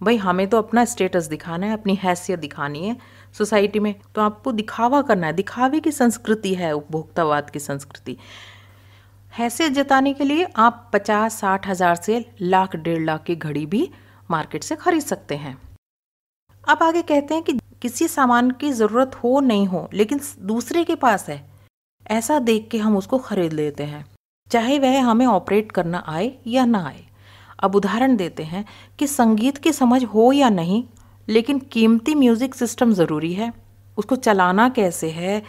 भाई, 0.00 0.16
हमें 0.16 0.46
तो 0.48 0.58
अपना 0.58 0.84
स्टेटस 0.84 1.26
दिखाना 1.26 1.66
है, 1.66 1.72
अपनी 1.72 1.94
हैसियत 1.94 2.38
दिखानी 2.38 2.86
है 2.86 2.96
सोसाइटी 3.34 3.78
में। 3.78 3.94
तो 4.14 4.20
आपको 4.20 4.52
दिखावा 4.52 5.00
करना 5.02 5.26
है। 5.26 5.32
दिखावे 5.32 5.80
की 5.80 5.90
संस्कृति 5.92 6.54
है, 6.54 6.72
उपभोक्तावाद 6.72 7.50
की 7.50 7.58
संस्कृति। 7.58 8.16
हैसियत 9.32 9.72
जताने 9.72 10.12
के 10.12 10.24
लिए 10.24 10.46
आप 10.58 10.90
पचास 10.92 11.34
साठ 11.34 11.66
हज़ार 11.68 11.94
से 11.96 12.24
लाख, 12.42 12.74
डेढ़ 12.76 13.02
लाख 13.02 13.22
की 13.24 13.36
घड़ी 13.36 13.64
भी 13.66 13.88
मार्केट 14.30 14.64
से 14.64 14.76
खरीद 14.76 15.02
सकते 15.02 15.36
हैं। 15.36 15.56
अब 16.64 16.82
आगे 16.82 17.02
कहते 17.02 17.34
हैं 17.34 17.42
कि 17.42 17.52
किसी 17.82 18.08
सामान 18.08 18.50
की 18.52 18.70
ज़रूरत 18.72 19.14
हो 19.14 19.38
नहीं 19.40 19.66
हो, 19.66 19.88
लेकिन 19.94 20.20
दूसरे 20.42 20.84
के 20.84 20.94
पास 20.96 21.28
है, 21.28 21.40
ऐसा 22.10 22.38
देख 22.40 22.68
के 22.70 22.78
हम 22.78 22.96
उसको 22.96 23.18
खरीद 23.20 23.52
लेते 23.52 23.84
हैं, 23.84 24.04
चाहे 24.50 24.78
वह 24.78 25.00
हमें 25.02 25.26
ऑपरेट 25.26 25.72
करना 25.72 26.04
आए 26.08 26.32
या 26.46 26.64
ना 26.66 26.84
आए। 26.86 27.04
अब 27.58 27.74
उदाहरण 27.76 28.16
देते 28.16 28.42
हैं 28.44 28.64
कि 28.98 29.06
संगीत 29.08 29.58
की 29.58 29.72
समझ 29.72 30.04
हो 30.04 30.30
या 30.32 30.48
नहीं, 30.50 30.84
लेकिन 31.28 31.58
कीमती 31.72 32.14
म्यूज़िक 32.16 32.54
सिस्टम 32.54 32.92
ज़रूरी 32.94 33.32
है, 33.34 33.52
उसको 33.98 34.16
चलाना 34.18 34.68
कैसे 34.70 35.10
है, 35.12 35.42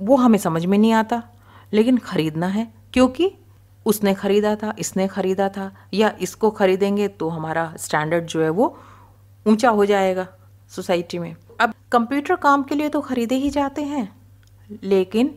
वो 0.00 0.16
हमें 0.16 0.38
समझ 0.40 0.66
में 0.66 0.78
नहीं 0.78 0.92
आता, 0.94 1.22
लेकिन 1.72 1.98
ख़रीदना 2.00 2.46
है। 2.48 2.72
क्योंकि 2.94 3.30
उसने 3.86 4.14
ख़रीदा 4.14 4.54
था, 4.56 4.74
इसने 4.78 5.06
ख़रीदा 5.08 5.48
था, 5.48 5.70
या 5.94 6.12
इसको 6.20 6.50
ख़रीदेंगे 6.52 7.08
तो 7.10 7.28
हमारा 7.28 7.72
स्टैंडर्ड 7.78 8.26
जो 8.26 8.42
है 8.42 8.50
वो 8.50 8.76
ऊँचा 9.46 9.70
हो 9.70 9.84
जाएगा 9.86 10.26
सोसाइटी 10.70 11.18
में। 11.18 11.34
अब 11.60 11.72
कंप्यूटर 11.92 12.36
काम 12.38 12.62
के 12.62 12.74
लिए 12.74 12.88
तो 12.88 13.00
ख़रीदे 13.02 13.34
ही 13.36 13.50
जाते 13.50 13.82
हैं, 13.84 14.08
लेकिन 14.84 15.34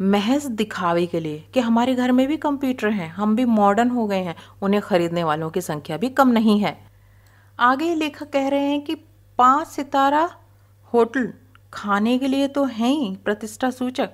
महज 0.00 0.46
दिखावे 0.48 1.06
के 1.06 1.20
लिए 1.20 1.42
कि 1.54 1.60
हमारे 1.60 1.94
घर 1.94 2.12
में 2.12 2.26
भी 2.28 2.36
कंप्यूटर 2.38 2.88
हैं, 2.90 3.08
हम 3.10 3.34
भी 3.36 3.44
मॉडर्न 3.46 3.90
हो 3.90 4.06
गए 4.06 4.20
हैं, 4.20 4.34
उन्हें 4.62 4.82
ख़रीदने 4.82 5.24
वालों 5.24 5.50
की 5.50 5.60
संख्या 5.62 5.96
भी 5.96 6.08
कम 6.10 6.28
नहीं 6.30 6.58
है। 6.60 6.76
आगे 7.58 7.94
लेखक 7.94 8.30
कह 8.30 8.48
रहे 8.48 8.66
हैं 8.66 8.80
कि 8.80 8.94
पाँच 9.38 9.66
सितारा 9.68 10.28
होटल 10.92 11.32
खाने 11.72 12.18
के 12.18 12.28
लिए 12.28 12.48
तो 12.48 12.64
हैं 12.66 12.90
ही, 12.90 13.14
प्रतिष्ठा 13.16 13.70
सूचक। 13.72 14.10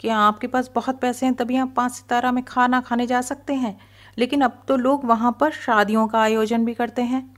कि 0.00 0.08
आपके 0.08 0.46
पास 0.46 0.70
बहुत 0.74 1.00
पैसे 1.00 1.26
हैं, 1.26 1.34
तभी 1.34 1.56
आप 1.56 1.72
पाँच 1.76 1.92
सितारा 1.92 2.32
में 2.32 2.44
खाना 2.44 2.80
खाने 2.80 3.06
जा 3.06 3.20
सकते 3.20 3.54
हैं। 3.54 3.80
लेकिन 4.18 4.40
अब 4.40 4.62
तो 4.68 4.76
लोग 4.76 5.04
वहाँ 5.04 5.36
पर 5.40 5.50
शादियों 5.50 6.08
का 6.08 6.20
आयोजन 6.20 6.64
भी 6.64 6.74
करते 6.74 7.02
हैं। 7.02 7.36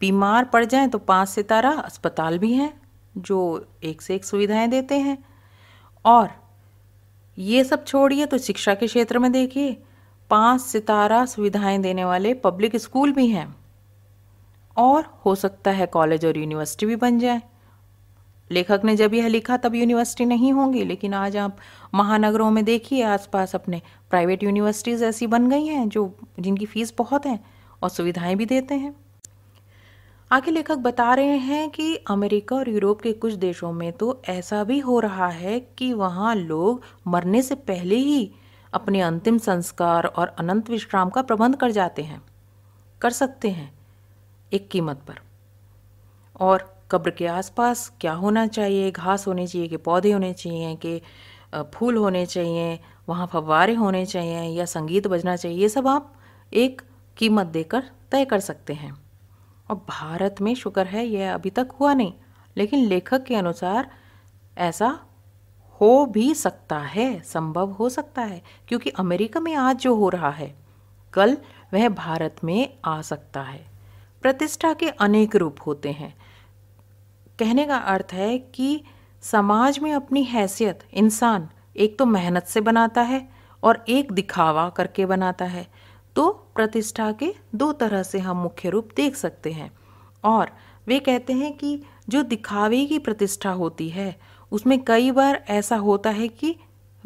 बीमार 0.00 0.44
पड़ 0.44 0.64
जाएँ 0.64 0.88
तो 0.88 0.98
पाँच 0.98 1.28
सितारा 1.28 1.70
अस्पताल 1.70 2.38
भी 2.38 2.52
हैं, 2.52 2.80
जो 3.16 3.68
एक 3.84 4.02
से 4.02 4.14
एक 4.14 4.24
सुविधाएँ 4.24 4.68
देते 4.68 4.98
हैं। 4.98 5.24
और 6.04 6.30
ये 7.38 7.64
सब 7.64 7.84
छोड़िए 7.84 8.26
तो 8.26 8.38
शिक्षा 8.38 8.74
के 8.74 8.86
क्षेत्र 8.86 9.18
में 9.18 9.32
देखिए, 9.32 9.82
पाँच 10.30 10.60
सितारा 10.60 11.24
सुविधाएँ 11.24 11.78
देने 11.78 12.04
वाले 12.04 12.34
पब्लिक 12.34 12.76
स्कूल 12.76 13.12
भी 13.12 13.26
हैं। 13.28 13.56
और 14.76 15.20
हो 15.24 15.34
सकता 15.34 15.70
है 15.70 15.86
कॉलेज 15.86 16.26
और 16.26 16.38
यूनिवर्सिटी 16.38 16.86
भी 16.86 16.96
बन 16.96 17.18
जाए। 17.18 17.42
लेखक 18.50 18.80
ने 18.84 18.96
जब 18.96 19.14
यह 19.14 19.28
लिखा, 19.28 19.56
तब 19.56 19.74
यूनिवर्सिटी 19.74 20.24
नहीं 20.24 20.52
होंगी, 20.52 20.84
लेकिन 20.84 21.14
आज 21.14 21.36
आप 21.36 21.56
महानगरों 21.94 22.50
में 22.50 22.64
देखिए, 22.64 23.02
आसपास 23.02 23.54
अपने 23.54 23.82
प्राइवेट 24.10 24.42
यूनिवर्सिटीज़ 24.42 25.04
ऐसी 25.04 25.26
बन 25.26 25.50
गई 25.50 25.66
हैं, 25.66 25.88
जो, 25.88 26.16
जिनकी 26.40 26.66
फ़ीस 26.66 26.94
बहुत 26.98 27.26
है 27.26 27.40
और 27.82 27.88
सुविधाएँ 27.88 28.34
भी 28.34 28.46
देते 28.46 28.74
हैं। 28.74 28.96
आगे 30.32 30.50
लेखक 30.50 30.76
बता 30.76 31.14
रहे 31.14 31.36
हैं 31.36 31.70
कि 31.70 31.96
अमेरिका 31.96 32.56
और 32.56 32.68
यूरोप 32.68 33.00
के 33.00 33.12
कुछ 33.12 33.32
देशों 33.32 33.72
में 33.72 33.92
तो 33.92 34.22
ऐसा 34.28 34.64
भी 34.64 34.78
हो 34.78 35.00
रहा 35.00 35.28
है 35.28 35.60
कि 35.60 35.92
वहाँ 35.92 36.34
लोग 36.34 36.82
मरने 37.06 37.42
से 37.42 37.54
पहले 37.54 37.96
ही 37.96 38.32
अपने 38.72 39.00
अंतिम 39.00 39.38
संस्कार 39.38 40.04
और 40.06 40.28
अनंत 40.28 40.70
विश्राम 40.70 41.10
का 41.10 41.22
प्रबंध 41.22 41.56
कर 41.56 41.70
जाते 41.70 42.02
हैं, 42.02 42.22
कर 43.00 43.10
सकते 43.10 43.50
हैं, 43.50 43.74
एक 44.52 44.68
कीमत 44.68 44.96
पर। 45.08 45.18
और 46.40 46.73
कब्र 46.90 47.10
के 47.10 47.26
आसपास 47.26 47.92
क्या 48.00 48.12
होना 48.12 48.46
चाहिए? 48.46 48.90
घास 48.90 49.26
होने 49.26 49.46
चाहिए 49.46 49.68
कि 49.68 49.76
पौधे 49.76 50.12
होने 50.12 50.32
चाहिए 50.32 50.74
कि 50.76 51.00
फूल 51.74 51.96
होने 51.96 52.24
चाहिए, 52.26 52.78
वहाँ 53.08 53.26
फव्वारे 53.26 53.74
होने 53.74 54.04
चाहिए 54.06 54.42
या 54.50 54.64
संगीत 54.64 55.06
बजना 55.06 55.36
चाहिए? 55.36 55.58
ये 55.58 55.68
सब 55.68 55.88
आप 55.88 56.14
एक 56.52 56.82
कीमत 57.16 57.46
देकर 57.46 57.84
तय 58.12 58.24
कर 58.24 58.40
सकते 58.40 58.72
हैं। 58.72 58.92
और 59.70 59.76
भारत 59.88 60.36
में 60.40 60.54
शुक्र 60.54 60.86
है 60.86 61.06
यह 61.06 61.34
अभी 61.34 61.50
तक 61.50 61.68
हुआ 61.80 61.94
नहीं, 61.94 62.12
लेकिन 62.56 62.84
लेखक 62.84 63.24
के 63.24 63.34
अनुसार 63.34 63.90
ऐसा 64.58 64.98
हो 65.80 66.04
भी 66.06 66.34
सकता 66.34 66.78
है, 66.78 67.20
संभव 67.22 67.70
हो 67.70 67.88
सकता 67.88 68.22
है, 68.22 68.42
क्योंकि 68.68 68.90
अमेरिका 68.90 69.40
में 69.40 69.54
आज 69.54 69.76
जो 69.76 69.94
हो 69.94 70.08
रहा 70.08 70.30
है, 70.30 70.54
कल 71.12 71.36
वह 71.74 71.88
भारत 71.88 72.36
में 72.44 72.76
आ 72.84 73.00
सकता 73.02 73.42
है। 73.42 73.64
प्रतिष्ठा 74.22 74.72
के 74.72 74.88
अनेक 74.88 75.36
रूप 75.36 75.56
होते 75.66 75.90
हैं। 75.92 76.14
कहने 77.38 77.64
का 77.64 77.76
अर्थ 77.76 78.08
है 78.12 78.38
कि 78.38 78.84
समाज 79.22 79.78
में 79.78 79.92
अपनी 79.92 80.24
हैसियत, 80.24 80.78
इंसान, 80.94 81.48
एक 81.76 81.98
तो 81.98 82.06
मेहनत 82.06 82.44
से 82.44 82.60
बनाता 82.60 83.02
है 83.02 83.28
और 83.62 83.84
एक 83.88 84.12
दिखावा 84.12 84.68
करके 84.68 85.06
बनाता 85.06 85.44
है। 85.44 85.66
तो 86.16 86.30
प्रतिष्ठा 86.30 87.12
के 87.12 87.34
दो 87.54 87.72
तरह 87.72 88.02
से 88.02 88.18
हम 88.18 88.36
मुख्य 88.36 88.70
रूप 88.70 88.88
देख 88.96 89.16
सकते 89.16 89.52
हैं। 89.52 89.72
और 90.24 90.50
वे 90.86 90.98
कहते 90.98 91.32
हैं 91.32 91.56
कि 91.56 91.82
जो 92.08 92.22
दिखावे 92.22 92.84
की 92.84 92.98
प्रतिष्ठा 92.98 93.50
होती 93.50 93.88
है, 93.88 94.20
उसमें 94.52 94.84
कई 94.84 95.10
बार 95.10 95.44
ऐसा 95.48 95.76
होता 95.76 96.10
है 96.10 96.28
कि 96.28 96.56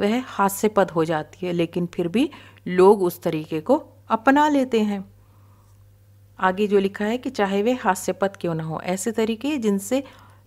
वह 0.00 0.22
हास्यपद 0.26 0.90
हो 0.90 1.04
जाती 1.04 1.46
है, 1.46 1.52
लेकिन 1.52 1.86
फिर 1.86 2.08
भी 2.08 2.30
लोग 2.66 3.02
उस 3.02 3.22
तरीके 3.22 3.60
को 3.60 3.82
अपना 4.08 4.48
लेते 4.48 4.80
हैं। 4.80 5.17
आगे 6.38 6.66
जो 6.66 6.78
लिखा 6.78 7.04
है 7.04 7.18
कि 7.18 7.30
चाहे 7.30 7.62
वे 7.62 7.72
हास्यपद 7.74 8.36
क्यों 8.40 8.54
ना 8.54 8.64
हो, 8.64 8.80
ऐसे 8.80 9.12
तरीके 9.12 9.56
जिनसे 9.58 10.02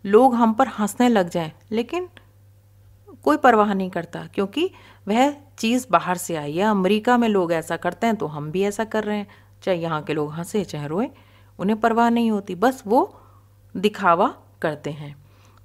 लोग 0.05 0.35
हम 0.35 0.53
पर 0.53 0.67
हंसने 0.69 1.07
लग 1.09 1.29
जाएँ, 1.29 1.51
लेकिन 1.71 2.07
कोई 3.23 3.37
परवाह 3.37 3.73
नहीं 3.73 3.89
करता, 3.89 4.25
क्योंकि 4.33 4.69
वह 5.07 5.33
चीज़ 5.57 5.85
बाहर 5.91 6.17
से 6.17 6.35
आई 6.35 6.55
है। 6.57 6.63
अमेरिका 6.63 7.17
में 7.17 7.27
लोग 7.29 7.53
ऐसा 7.53 7.77
करते 7.77 8.07
हैं 8.07 8.15
तो 8.15 8.27
हम 8.27 8.49
भी 8.51 8.63
ऐसा 8.63 8.83
कर 8.83 9.03
रहे 9.03 9.17
हैं। 9.17 9.27
चाहे 9.63 9.77
यहाँ 9.77 10.01
के 10.03 10.13
लोग 10.13 10.31
हंसे, 10.33 10.63
चाहे 10.63 10.87
रोए, 10.87 11.09
उन्हें 11.59 11.79
परवाह 11.79 12.09
नहीं 12.09 12.31
होती, 12.31 12.55
बस 12.55 12.83
वो 12.87 13.19
दिखावा 13.75 14.33
करते 14.61 14.89
हैं। 14.89 15.15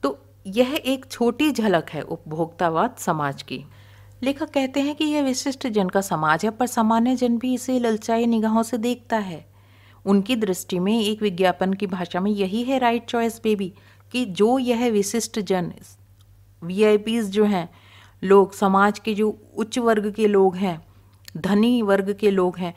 तो 0.03 0.19
यह 0.47 0.75
एक 0.77 1.07
छोटी 1.11 1.51
झलक 1.53 1.91
है 1.91 2.03
उपभोक्तावाद 2.03 2.97
समाज 2.99 3.43
की। 3.43 3.65
लेखक 4.23 4.51
कहते 4.51 4.81
हैं 4.81 4.95
कि 4.95 5.05
यह 5.05 5.23
विशिष्ट 5.23 5.67
जन 5.67 5.89
का 5.89 6.01
समाज 6.01 6.45
है, 6.45 6.51
पर 6.51 6.67
सामान्य 6.67 7.17
जन 7.17 7.39
भी 7.39 7.55
इसे 7.55 7.79
ललचाई 7.79 8.27
निगाहों 8.27 8.63
से 8.63 8.79
देखता 8.79 9.17
है। 9.17 9.45
उनकी 10.07 10.37
दृष्टि 10.37 10.79
में 10.79 11.01
एक 11.01 11.23
विज्ञापन 11.23 11.73
की 11.73 11.87
भाषा 11.87 12.21
में 12.21 12.31
यही 12.31 12.63
है 12.63 12.79
राइट 12.79 13.07
चॉइस 13.07 13.41
बेबी 13.43 13.73
कि 14.13 14.25
जो 14.25 14.59
यह 14.59 14.89
विशिष्ट 14.91 15.41
जन 15.41 15.73
वी 16.65 17.23
जो 17.23 17.45
हैं, 17.45 17.69
लोग, 18.25 18.55
समाज 18.55 18.99
के 18.99 19.15
जो 19.15 19.39
उच्च 19.57 19.79
वर्ग 19.79 20.13
के 20.13 20.27
लोग 20.27 20.57
हैं, 20.57 20.87
धनी 21.37 21.83
वर्ग 21.83 22.13
के 22.15 22.31
लोग 22.31 22.59
हैं, 22.59 22.75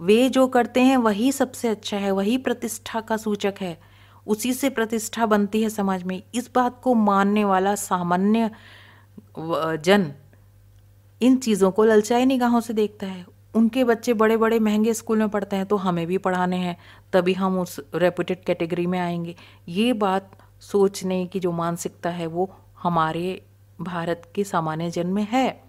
वे 0.00 0.28
जो 0.28 0.46
करते 0.46 0.80
हैं 0.80 0.96
वही 0.96 1.32
सबसे 1.32 1.68
अच्छा 1.68 1.96
है, 1.96 2.10
वही 2.10 2.38
प्रतिष्ठा 2.38 3.00
का 3.00 3.16
सूचक 3.16 3.54
है, 3.60 3.80
उसी 4.26 4.52
से 4.52 4.70
प्रतिष्ठा 4.70 5.26
बनती 5.26 5.62
है 5.62 5.68
समाज 5.68 6.02
में। 6.02 6.22
इस 6.34 6.50
बात 6.54 6.80
को 6.82 6.94
मानने 6.94 7.44
वाला 7.44 7.74
सामान्य 7.74 8.50
जन 9.38 10.12
इन 11.22 11.36
चीज़ों 11.36 11.70
को 11.70 11.84
ललचाई 11.84 12.24
निगाहों 12.24 12.60
से 12.60 12.72
देखता 12.72 13.06
है। 13.06 13.26
उनके 13.54 13.84
बच्चे 13.84 14.12
बड़े 14.14 14.36
बड़े 14.36 14.58
महँगे 14.58 14.94
स्कूल 14.94 15.18
में 15.18 15.28
पढ़ते 15.28 15.56
हैं 15.56 15.66
तो 15.66 15.76
हमें 15.76 16.06
भी 16.06 16.18
पढ़ाने 16.18 16.56
हैं, 16.56 16.76
तभी 17.12 17.32
हम 17.32 17.58
उस 17.58 17.80
रेपुटेड 17.94 18.44
कैटेगरी 18.44 18.86
में 18.86 18.98
आएँगे। 18.98 19.34
ये 19.68 19.92
बात 19.92 20.36
सोचने 20.60 21.24
की 21.26 21.40
जो 21.40 21.52
मानसिकता 21.52 22.10
है, 22.10 22.26
वो 22.26 22.50
हमारे 22.82 23.42
भारत 23.80 24.30
के 24.34 24.44
सामान्य 24.44 24.90
जन 24.90 25.06
में 25.06 25.26
है। 25.30 25.60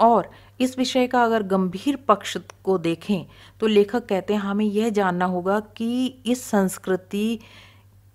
और 0.00 0.30
इस 0.60 0.76
विषय 0.78 1.06
का 1.06 1.24
अगर 1.24 1.42
गंभीर 1.42 1.96
पक्ष 2.08 2.36
को 2.64 2.76
देखें 2.78 3.26
तो 3.60 3.66
लेखक 3.66 4.06
कहते 4.06 4.34
हैं, 4.34 4.40
हमें 4.40 4.64
यह 4.64 4.88
जानना 4.90 5.24
होगा 5.24 5.58
कि 5.76 6.06
इस 6.06 6.44
संस्कृति 6.44 7.38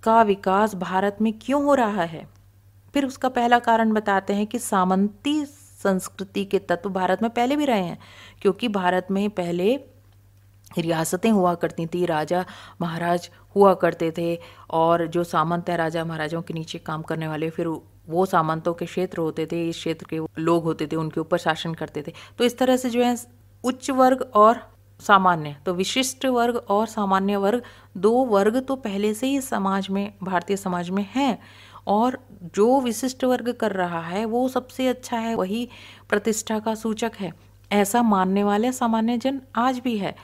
का 0.04 0.22
विकास 0.22 0.76
भारत 0.76 1.18
में 1.22 1.32
क्यों 1.40 1.64
हो 1.64 1.74
रहा 1.74 2.04
है। 2.04 2.28
फिर 2.94 3.06
उसका 3.06 3.30
पहला 3.30 3.60
कारण 3.60 3.92
बताते 3.94 4.34
हैं 4.34 4.48
कि 4.48 4.60
सामंती 4.60 5.44
संस्कृति 5.84 6.46
के 6.46 6.60
तत्व 6.60 6.90
भारत 6.90 7.22
में 7.22 7.32
पहले 7.32 7.56
भी 7.56 7.66
रहे 7.66 7.84
हैं, 7.84 7.98
क्योंकि 8.42 8.68
भारत 8.68 9.08
में 9.12 9.30
पहले 9.30 9.76
रियासतें 10.78 11.30
हुआ 11.32 11.54
करती 11.56 11.86
थी, 11.86 12.06
राजा 12.06 12.46
महाराज 12.82 13.30
हुआ 13.56 13.74
करते 13.74 14.12
थे, 14.18 14.40
और 14.70 15.08
जो 15.08 15.24
सामंत 15.24 15.70
है 15.70 15.78
राजा 15.78 16.06
महाराजाओं 16.06 16.42
के 16.42 16.54
नीचे 16.54 16.78
काम 16.78 17.02
करने 17.02 17.28
वाले, 17.28 17.50
फिर 17.50 17.68
वो 18.10 18.26
सामंतों 18.26 18.74
के 18.74 18.86
क्षेत्र 18.86 19.20
होते 19.20 19.46
थे, 19.46 19.70
इस 19.70 19.76
क्षेत्र 19.76 20.06
के 20.10 20.20
लोग 20.42 20.64
होते 20.64 20.88
थे, 20.88 20.96
उनके 20.96 21.20
ऊपर 21.20 21.38
शासन 21.38 21.74
करते 21.74 22.04
थे। 22.08 22.14
तो 22.38 22.44
इस 22.44 22.58
तरह 22.58 22.78
से 22.78 22.90
जो 22.90 23.04
है, 23.04 23.16
उच्च 23.64 23.90
वर्ग 23.90 24.32
और 24.34 24.60
सामान्य 25.00 25.56
तो 25.66 25.74
विशिष्ट 25.74 26.26
वर्ग 26.26 26.56
और 26.56 26.88
सामान्य 26.88 27.36
वर्ग, 27.36 27.64
दो 27.98 28.12
वर्ग 28.26 28.60
तो 28.60 28.76
पहले 28.76 29.14
से 29.14 29.28
ही 29.28 29.42
समाज 29.42 29.90
में, 29.90 30.14
भारतीय 30.24 30.58
समाज 30.58 30.90
में 30.90 31.06
हैं। 31.16 31.38
और 31.88 32.20
जो 32.44 32.82
विशिष्ट 32.82 33.24
वर्ग 33.24 33.52
कर 33.52 33.72
रहा 33.72 34.02
है, 34.02 34.26
वो 34.26 34.50
सबसे 34.50 34.88
अच्छा 34.88 35.18
है, 35.18 35.36
वही 35.36 35.70
प्रतिष्ठा 36.10 36.60
का 36.60 36.76
सूचक 36.76 37.12
है। 37.20 37.34
ऐसा 37.72 38.02
मानने 38.02 38.44
वाले 38.44 38.72
सामान्य 38.72 39.18
जन 39.18 39.42
आज 39.56 39.80
भी 39.80 39.98
है। 39.98 40.16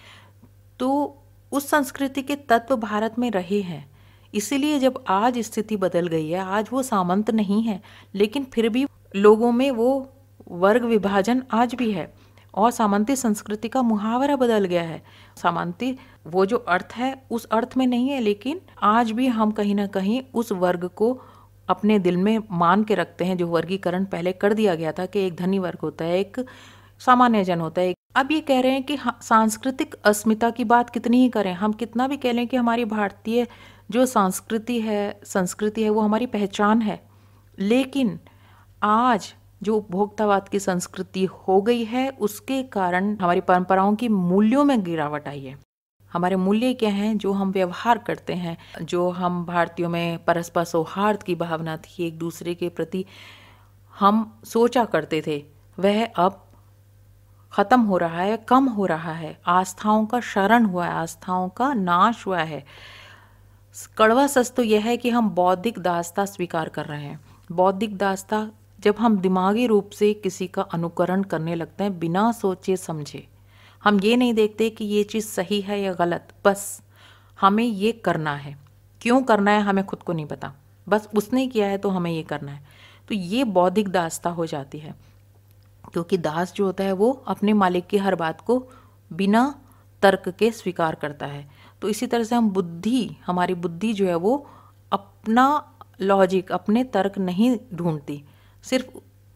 तो 0.80 1.18
उस 1.52 1.70
संस्कृति 1.70 2.22
के 2.22 2.36
तत्व 2.36 2.76
भारत 2.76 3.20
में 3.20 3.32
रहे 3.32 3.62
हैं। 3.62 3.92
इसीलिए 4.34 4.80
जब 4.80 5.04
आज 5.08 5.38
स्थिति 5.38 5.78
बदल 5.78 6.08
गई 6.08 6.30
है, 6.30 6.40
आज 6.40 6.70
वो 6.72 6.84
सामंत 6.84 7.32
नहीं 7.32 7.64
है, 7.64 7.82
लेकिन 8.16 8.44
फिर 8.44 8.70
भी 8.70 8.86
लोगों 9.16 9.52
में 9.52 9.72
वो 9.72 10.10
वर्ग 10.52 10.84
विभाजन 10.84 11.44
आज 11.52 11.76
भी 11.76 11.92
है 11.92 12.14
और 12.54 12.72
सामंती 12.72 13.16
संस्कृति 13.16 13.68
का 13.68 13.82
मुहावरा 13.82 14.36
बदल 14.36 14.66
गया 14.66 14.84
है। 14.84 15.04
सामंती, 15.38 15.98
वो 16.28 16.46
जो 16.46 16.58
अर्थ 16.58 16.94
है, 16.96 17.24
उस 17.32 17.46
अर्थ 17.46 17.70
में 17.78 17.88
नहीं 17.88 18.10
है, 18.10 18.20
लेकिन 18.20 18.62
आज 18.84 19.12
भी 19.12 19.28
हम 19.28 19.52
कहीं 19.52 19.76
ना 19.76 19.88
कहीं 19.88 20.24
उस 20.34 20.52
वर्ग 20.52 20.88
को 20.88 21.22
अपने 21.70 22.00
दिल 22.00 22.18
में 22.18 22.40
मान 22.52 22.84
के 22.84 22.96
रखते 22.96 23.26
हैं, 23.26 23.38
जो 23.38 23.48
वर्गीकरण 23.48 24.06
पहले 24.06 24.32
कर 24.32 24.54
दिया 24.54 24.76
गया 24.76 24.92
था 24.92 25.06
कि 25.06 25.20
एक 25.20 25.36
धनी 25.36 25.60
वर्ग 25.60 25.80
होता 25.84 26.06
है, 26.06 26.20
एक 26.20 26.46
सामान्य 27.00 27.44
जन 27.44 27.60
होता 27.60 27.82
है। 27.82 27.94
अब 28.16 28.32
ये 28.32 28.40
कह 28.42 28.60
रहे 28.60 28.72
हैं 28.72 28.84
कि 28.84 28.98
सांस्कृतिक 29.22 29.96
अस्मिता 30.06 30.50
की 30.50 30.64
बात 30.64 30.90
कितनी 30.90 31.22
ही 31.22 31.30
करें, 31.30 31.54
हम 31.54 31.74
कितना 31.74 32.08
भी 32.08 32.18
कह 32.18 32.32
लें 32.32 32.48
कि 32.48 32.58
हमारी 32.58 32.86
भारतीय 32.86 33.48
जो 33.92 34.06
संस्कृति 34.06 34.82
है 34.82 35.20
संस्कृति 35.26 35.84
है, 35.84 35.90
वो 35.90 36.02
हमारी 36.02 36.26
पहचान 36.26 36.82
है। 36.82 37.02
लेकिन 37.60 38.20
आज 38.84 39.34
जो 39.64 39.76
उपभोक्तावाद 39.78 40.50
की 40.50 40.60
संस्कृति 40.60 41.26
हो 41.26 41.62
गई 41.62 41.84
है, 41.84 42.10
उसके 42.10 42.64
कारण 42.64 43.18
हमारी 43.18 43.42
परंपराओं 43.42 43.96
की 43.96 44.08
मूल्यों 44.08 44.64
में 44.64 44.84
गिरावट 44.84 45.28
आई 45.28 45.42
है। 45.42 45.58
हमारे 46.14 46.36
मूल्य 46.36 46.74
क्या 46.74 46.90
हैं, 46.90 47.18
जो 47.18 47.32
हम 47.32 47.52
व्यवहार 47.52 47.98
करते 47.98 48.34
हैं, 48.34 48.58
जो 48.82 49.10
हम 49.10 49.46
भारतीयों 49.46 49.90
में 49.90 50.24
परस्पर 50.26 50.64
सौहार्द 50.64 51.24
की 51.24 51.36
भावना 51.36 51.78
थी, 51.78 52.08
एक 52.08 52.18
दूसरे 52.18 52.56
के 52.56 52.70
प्रति 52.70 53.06
हम 54.00 54.40
सोचा 54.44 54.86
करते 54.86 55.24
थे, 55.28 55.44
वह 55.80 56.06
अब 56.06 56.48
ख़त्म 57.54 57.82
हो 57.82 57.98
रहा 57.98 58.22
है, 58.22 58.38
कम 58.38 58.66
हो 58.66 58.86
रहा 58.86 59.14
है, 59.14 59.38
आस्थाओं 59.46 60.06
का 60.06 60.20
शरण 60.20 60.66
हुआ 60.66 60.86
है, 60.86 60.92
आस्थाओं 60.92 61.50
का 61.50 61.74
नाश 61.74 62.28
हुआ 62.28 62.40
है। 62.40 62.64
कड़वा 63.98 64.28
सच 64.28 64.52
तो 64.52 64.64
यह 64.64 64.86
है 64.86 64.98
कि 64.98 65.10
हम 65.10 65.30
बौद्धिक 65.30 65.80
दास्ता 65.80 66.26
स्वीकार 66.26 66.70
कर 66.70 66.86
रहे 66.86 67.04
हैं। 67.04 67.20
बौद्धिक 67.52 67.98
दास्ता 67.98 68.50
जब 68.80 68.96
हम 69.00 69.18
दिमागी 69.18 69.68
रूप 69.68 69.90
से 69.90 70.14
किसी 70.14 70.48
का 70.48 70.62
अनुकरण 70.62 71.24
करने 71.24 71.56
लगते 71.56 71.84
हैं, 71.84 72.00
बिना 72.00 72.32
सोचे 72.32 72.78
समझे 72.78 73.28
हम 73.84 74.00
ये 74.00 74.18
नहीं 74.18 74.34
देखते 74.34 74.70
कि 74.70 74.86
ये 74.86 75.04
चीज़ 75.04 75.26
सही 75.26 75.62
है 75.62 75.82
या 75.82 75.94
गलत। 75.94 76.34
बस 76.46 76.82
हमें 77.42 77.64
ये 77.64 77.92
करना 77.92 78.36
है। 78.36 78.58
क्यों 79.02 79.24
करना 79.24 79.52
है 79.52 79.62
हमें 79.62 79.86
खुद 79.86 80.04
को 80.04 80.14
नहीं 80.14 80.26
पता। 80.26 80.54
बस 80.90 81.10
उसने 81.16 81.48
किया 81.48 81.68
है 81.68 81.78
तो 81.78 81.90
हमें 81.90 82.12
ये 82.12 82.24
करना 82.24 82.52
है। 82.52 82.66
तो 83.08 83.16
ये 83.16 83.44
बौद्धिक 83.44 83.90
दास्ता 83.90 84.30
हो 84.30 84.46
जाती 84.46 84.80
है। 84.80 84.96
क्योंकि 85.94 86.18
दास 86.18 86.54
जो 86.54 86.66
होता 86.66 86.84
है 86.84 86.92
वो 86.92 87.24
अपने 87.28 87.54
मालिक 87.54 87.88
की 87.88 87.98
हर 87.98 88.16
बात 88.16 88.42
को 88.42 88.68
बिना 89.14 89.62
तर्क 90.02 90.30
के 90.30 90.52
स्वीकार 90.52 90.96
करता 90.96 91.26
है। 91.26 91.52
तो 91.82 91.90
इसी 91.90 92.08
तरह 92.08 92.24
से 92.24 92.36
हम 92.36 92.50
बुद्धि, 92.50 93.18
हमारी 93.26 93.54
बुद्धि 93.54 93.94
जो 93.94 94.08
है 94.08 94.16
वो 94.16 94.48
अपना 94.92 95.74
लॉजिक 96.02 96.52
अपने 96.52 96.84
तर्क 96.84 97.18
नहीं 97.18 97.58
ढूंढती। 97.74 98.24
सिर्फ़ 98.64 98.88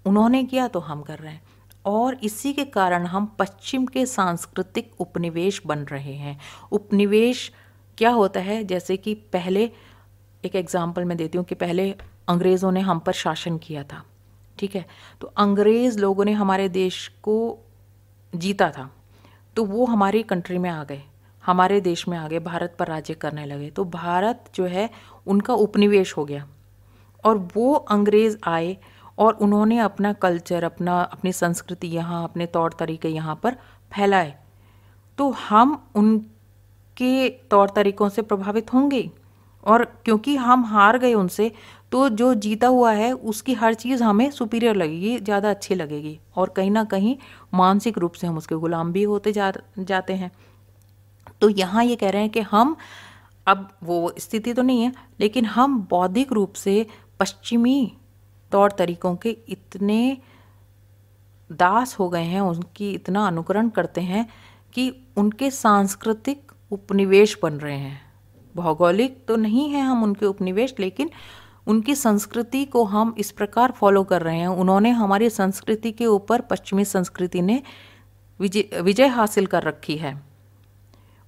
उन्होंने 0.05 0.43
किया 0.43 0.67
तो 0.67 0.79
हम 0.79 1.01
कर 1.01 1.19
रहे 1.19 1.33
हैं। 1.33 1.43
और 1.85 2.17
इसी 2.23 2.53
के 2.53 2.65
कारण 2.65 3.05
हम 3.05 3.25
पश्चिम 3.39 3.85
के 3.85 4.05
सांस्कृतिक 4.05 4.91
उपनिवेश 4.99 5.61
बन 5.65 5.79
रहे 5.85 6.13
हैं। 6.13 6.37
उपनिवेश 6.71 7.51
क्या 7.97 8.09
होता 8.11 8.39
है? 8.39 8.63
जैसे 8.63 8.97
कि 8.97 9.13
पहले, 9.33 9.69
एक 10.43 10.55
एग्ज़ाम्पल 10.55 11.05
मैं 11.05 11.17
देती 11.17 11.37
हूँ 11.37 11.45
कि 11.45 11.55
पहले 11.55 11.89
अंग्रेज़ों 12.27 12.71
ने 12.71 12.79
हम 12.81 12.99
पर 12.99 13.13
शासन 13.13 13.57
किया 13.57 13.83
था, 13.83 14.03
ठीक 14.57 14.75
है? 14.75 14.85
तो 15.21 15.27
अंग्रेज़ 15.37 15.99
लोगों 15.99 16.25
ने 16.25 16.31
हमारे 16.33 16.69
देश 16.69 17.07
को 17.23 17.57
जीता 18.33 18.69
था 18.69 18.89
तो 19.55 19.63
वो 19.65 19.85
हमारी 19.85 20.21
कंट्री 20.23 20.57
में 20.57 20.69
आ 20.69 20.83
गए, 20.83 21.01
हमारे 21.43 21.79
देश 21.81 22.07
में 22.07 22.17
आ 22.17 22.27
गए, 22.27 22.39
भारत 22.39 22.75
पर 22.79 22.87
राज्य 22.87 23.13
करने 23.13 23.45
लगे। 23.45 23.69
तो 23.69 23.83
भारत 23.85 24.49
जो 24.55 24.65
है, 24.65 24.89
उनका 25.27 25.53
उपनिवेश 25.55 26.15
हो 26.17 26.25
गया 26.25 26.47
और 27.23 27.37
वो 27.55 27.73
अंग्रेज़ 27.73 28.37
आए 28.43 28.77
और 29.17 29.33
उन्होंने 29.35 29.77
अपना 29.79 30.13
कल्चर, 30.13 30.63
अपना, 30.63 31.01
अपनी 31.01 31.31
संस्कृति 31.33 31.87
यहाँ, 31.87 32.23
अपने 32.23 32.45
तौर 32.47 32.75
तरीके 32.79 33.09
यहाँ 33.09 33.39
पर 33.43 33.55
फैलाए। 33.91 34.33
तो 35.17 35.29
हम 35.41 35.81
उनके 35.95 37.29
तौर 37.51 37.69
तरीक़ों 37.69 38.09
से 38.09 38.21
प्रभावित 38.23 38.73
होंगे 38.73 39.09
और 39.63 39.83
क्योंकि 40.05 40.35
हम 40.37 40.65
हार 40.65 40.97
गए 40.97 41.13
उनसे 41.13 41.51
तो 41.91 42.07
जो 42.11 42.33
जीता 42.35 42.67
हुआ 42.67 42.91
है, 42.91 43.11
उसकी 43.13 43.53
हर 43.53 43.73
चीज़ 43.73 44.03
हमें 44.03 44.29
सुपीरियर 44.31 44.75
लगेगी 44.75 45.17
ज़्यादा 45.19 45.49
अच्छी 45.49 45.75
लगेगी। 45.75 46.19
और 46.35 46.49
कहीं 46.49 46.71
ना 46.71 46.83
कहीं 46.83 47.15
मानसिक 47.53 47.97
रूप 47.97 48.13
से 48.13 48.27
हम 48.27 48.37
उसके 48.37 48.55
गुलाम 48.55 48.91
भी 48.91 49.03
होते 49.03 49.31
जा, 49.31 49.51
जाते 49.79 50.13
हैं। 50.13 50.31
तो 51.41 51.49
यहाँ 51.49 51.83
ये 51.83 51.95
कह 51.95 52.09
रहे 52.09 52.21
हैं 52.21 52.29
कि 52.31 52.39
हम, 52.41 52.75
अब 53.47 53.67
वो 53.83 54.13
स्थिति 54.19 54.53
तो 54.53 54.61
नहीं 54.61 54.81
है, 54.81 54.91
लेकिन 55.19 55.45
हम 55.45 55.79
बौद्धिक 55.89 56.31
रूप 56.31 56.53
से 56.55 56.85
पश्चिमी 57.19 57.91
तौर 58.55 58.71
तरीक़ों 58.71 59.15
के 59.15 59.37
इतने 59.49 60.17
दास 61.49 61.99
हो 61.99 62.09
गए 62.09 62.23
हैं, 62.23 62.41
उनकी 62.41 62.91
इतना 62.91 63.27
अनुकरण 63.27 63.69
करते 63.69 64.01
हैं 64.01 64.27
कि 64.73 64.91
उनके 65.17 65.51
सांस्कृतिक 65.51 66.51
उपनिवेश 66.71 67.37
बन 67.43 67.53
रहे 67.53 67.77
हैं। 67.77 68.01
भौगोलिक 68.55 69.25
तो 69.27 69.35
नहीं 69.35 69.69
है 69.69 69.81
हम 69.81 70.03
उनके 70.03 70.25
उपनिवेश, 70.25 70.75
लेकिन 70.79 71.09
उनकी 71.67 71.95
संस्कृति 71.95 72.63
को 72.65 72.83
हम 72.83 73.15
इस 73.17 73.31
प्रकार 73.31 73.71
फॉलो 73.71 74.03
कर 74.03 74.21
रहे 74.21 74.37
हैं। 74.37 74.47
उन्होंने 74.47 74.89
हमारी 74.89 75.29
संस्कृति 75.29 75.91
के 75.91 76.05
ऊपर 76.05 76.41
पश्चिमी 76.41 76.85
संस्कृति 76.85 77.41
ने 77.41 77.61
विजय 78.39 78.81
विजय 78.81 79.07
हासिल 79.07 79.45
कर 79.45 79.63
रखी 79.63 79.97
है। 79.97 80.21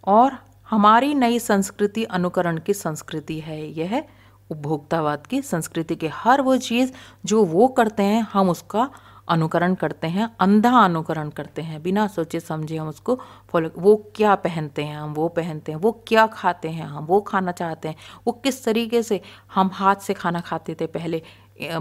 और 0.08 0.38
हमारी 0.70 1.14
नई 1.14 1.40
संस्कृति 1.40 2.04
अनुकरण 2.04 2.58
की 2.58 2.74
संस्कृति 2.74 3.40
है। 3.40 3.62
यह 3.72 4.04
उपभोक्तावाद 4.50 5.28
की 5.28 5.42
संस्कृति 5.42 5.96
के 5.96 6.08
हर 6.14 6.42
वो 6.42 6.58
चीज़ 6.60 6.92
जो 7.26 7.44
वो 7.46 7.68
करते 7.70 8.04
हैं, 8.04 8.28
हम 8.34 8.50
उसका 8.50 8.90
अनुकरण 9.28 9.74
करते 9.76 10.08
हैं, 10.08 10.30
अंधा 10.40 10.70
अनुकरण 10.80 11.30
करते 11.30 11.62
हैं। 11.62 11.82
बिना 11.84 12.06
सोचे 12.08 12.40
समझे 12.40 12.78
हम 12.78 12.88
उसको 12.88 13.20
फॉलो 13.50 13.70
वो 13.78 13.96
क्या 14.16 14.36
पहनते 14.38 14.84
हैं, 14.84 14.98
हम 14.98 15.14
वो 15.14 15.28
पहनते 15.30 15.72
हैं, 15.72 15.80
वो 15.80 15.92
क्या 16.08 16.26
खाते 16.28 16.70
हैं, 16.70 16.86
हम 16.86 17.06
वो 17.06 17.20
खाना 17.22 17.52
चाहते 17.52 17.88
हैं, 17.88 17.96
वो 18.28 18.34
किस 18.34 18.64
तरीके 18.66 19.04
से 19.04 19.22
हम 19.56 19.70
हाथ 19.74 19.96
से 19.96 20.14
खाना 20.14 20.40
खाते 20.42 20.76
थे 20.82 20.88
पहले 20.88 21.22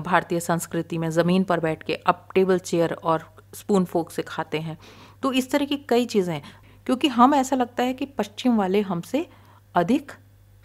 भारतीय 0.01 0.41
संस्कृति 0.41 0.99
में 0.99 1.09
ज़मीन 1.11 1.45
पर 1.45 1.61
बैठ 1.61 1.83
के 1.83 1.95
अब 1.95 2.27
टेबल 2.35 2.59
चेयर 2.61 2.93
और 2.95 3.25
स्पून 3.55 3.85
फोक 3.85 4.11
से 4.11 4.23
खाते 4.23 4.59
हैं। 4.59 4.79
तो 5.23 5.33
इस 5.33 5.51
तरह 5.51 5.65
की 5.65 5.77
कई 5.89 6.05
चीज़ें 6.07 6.41
क्योंकि 6.87 7.09
हम 7.09 7.35
ऐसा 7.35 7.57
लगता 7.57 7.83
है 7.83 7.95
कि 7.95 8.07
पश्चिम 8.19 8.57
वाले 8.57 8.81
हमसे 8.83 9.27
अधिक 9.75 10.13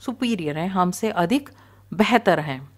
सुपीरियर 0.02 0.58
हैं, 0.58 0.68
हमसे 0.70 1.10
अधिक 1.12 1.50
बेहतर 1.93 2.39
हैं। 2.39 2.71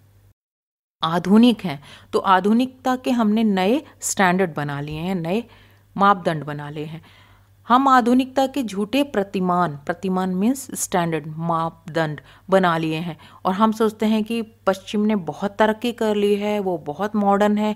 आधुनिक 1.03 1.65
हैं। 1.65 1.83
तो 2.13 2.19
आधुनिकता 2.19 2.95
के 2.95 3.11
हमने 3.11 3.43
नए 3.43 3.81
स्टैंडर्ड 4.01 4.53
बना 4.53 4.81
लिए 4.81 4.99
हैं, 4.99 5.15
नए 5.15 5.43
मापदंड 5.97 6.43
बना 6.43 6.69
लिए 6.69 6.85
हैं। 6.85 7.01
हम 7.67 7.87
आधुनिकता 7.87 8.47
के 8.47 8.63
झूठे 8.63 9.03
प्रतिमान 9.03 9.77
प्रतिमान 9.77 10.29
मीन्स 10.29 10.83
स्टैंडर्ड 10.83 11.27
मापदंड 11.27 12.21
बना 12.49 12.77
लिए 12.77 12.97
हैं। 12.97 13.17
और 13.45 13.53
हम 13.53 13.71
सोचते 13.71 14.05
हैं 14.05 14.23
कि 14.23 14.41
पश्चिम 14.41 15.01
ने 15.01 15.15
बहुत 15.15 15.55
तरक्की 15.59 15.91
कर 15.91 16.15
ली 16.15 16.35
है, 16.35 16.59
वो 16.59 16.77
बहुत 16.77 17.15
मॉडर्न 17.15 17.57
है। 17.57 17.75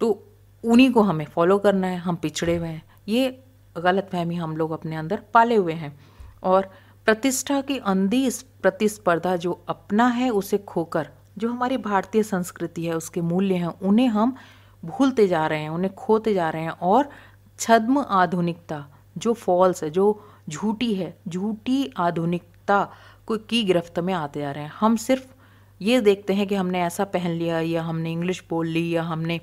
तो 0.00 0.26
उन्हीं 0.64 0.92
को 0.92 1.02
हमें 1.02 1.24
फॉलो 1.24 1.58
करना 1.58 1.86
है, 1.86 1.96
हम 1.96 2.16
पिछड़े 2.16 2.56
हुए 2.56 2.68
हैं। 2.68 2.82
ये 3.08 3.44
गलत 3.78 4.08
फहमी 4.12 4.34
हम 4.34 4.56
लोग 4.56 4.70
अपने 4.70 4.96
अंदर 4.96 5.22
पाले 5.34 5.54
हुए 5.54 5.72
हैं। 5.72 6.00
और 6.42 6.70
प्रतिष्ठा 7.06 7.60
की 7.60 7.78
अंधी 7.78 8.30
प्रतिस्पर्धा 8.62 9.36
जो 9.36 9.52
अपना 9.68 10.06
है, 10.06 10.30
उसे 10.30 10.58
खोकर, 10.58 11.08
जो 11.38 11.48
हमारी 11.48 11.76
भारतीय 11.76 12.22
संस्कृति 12.22 12.84
है, 12.84 12.94
उसके 12.94 13.20
मूल्य 13.20 13.54
हैं, 13.54 13.66
उन्हें 13.66 14.08
हम 14.08 14.34
भूलते 14.84 15.26
जा 15.28 15.46
रहे 15.46 15.62
हैं, 15.62 15.68
उन्हें 15.68 15.94
खोते 15.94 16.34
जा 16.34 16.50
रहे 16.50 16.62
हैं 16.62 16.70
और 16.70 17.08
छद्म 17.58 18.04
आधुनिकता 18.08 18.84
जो 19.18 19.32
फॉल्स 19.32 19.82
है, 19.84 19.90
जो 19.90 20.24
झूठी 20.48 20.94
है, 20.94 21.16
झूठी 21.28 21.90
आधुनिकता 21.96 22.88
को 23.26 23.36
की 23.36 23.62
गिरफ्त 23.64 23.98
में 23.98 24.14
आते 24.14 24.40
जा 24.40 24.50
रहे 24.52 24.64
हैं। 24.64 24.72
हम 24.80 24.96
सिर्फ़ 24.96 25.26
ये 25.80 26.00
देखते 26.00 26.32
हैं 26.32 26.46
कि 26.46 26.54
हमने 26.54 26.82
ऐसा 26.82 27.04
पहन 27.04 27.30
लिया, 27.30 27.60
या 27.60 27.82
हमने 27.82 28.12
इंग्लिश 28.12 28.42
बोल 28.50 28.66
ली, 28.66 28.88
या 28.90 29.02
हमने 29.02 29.40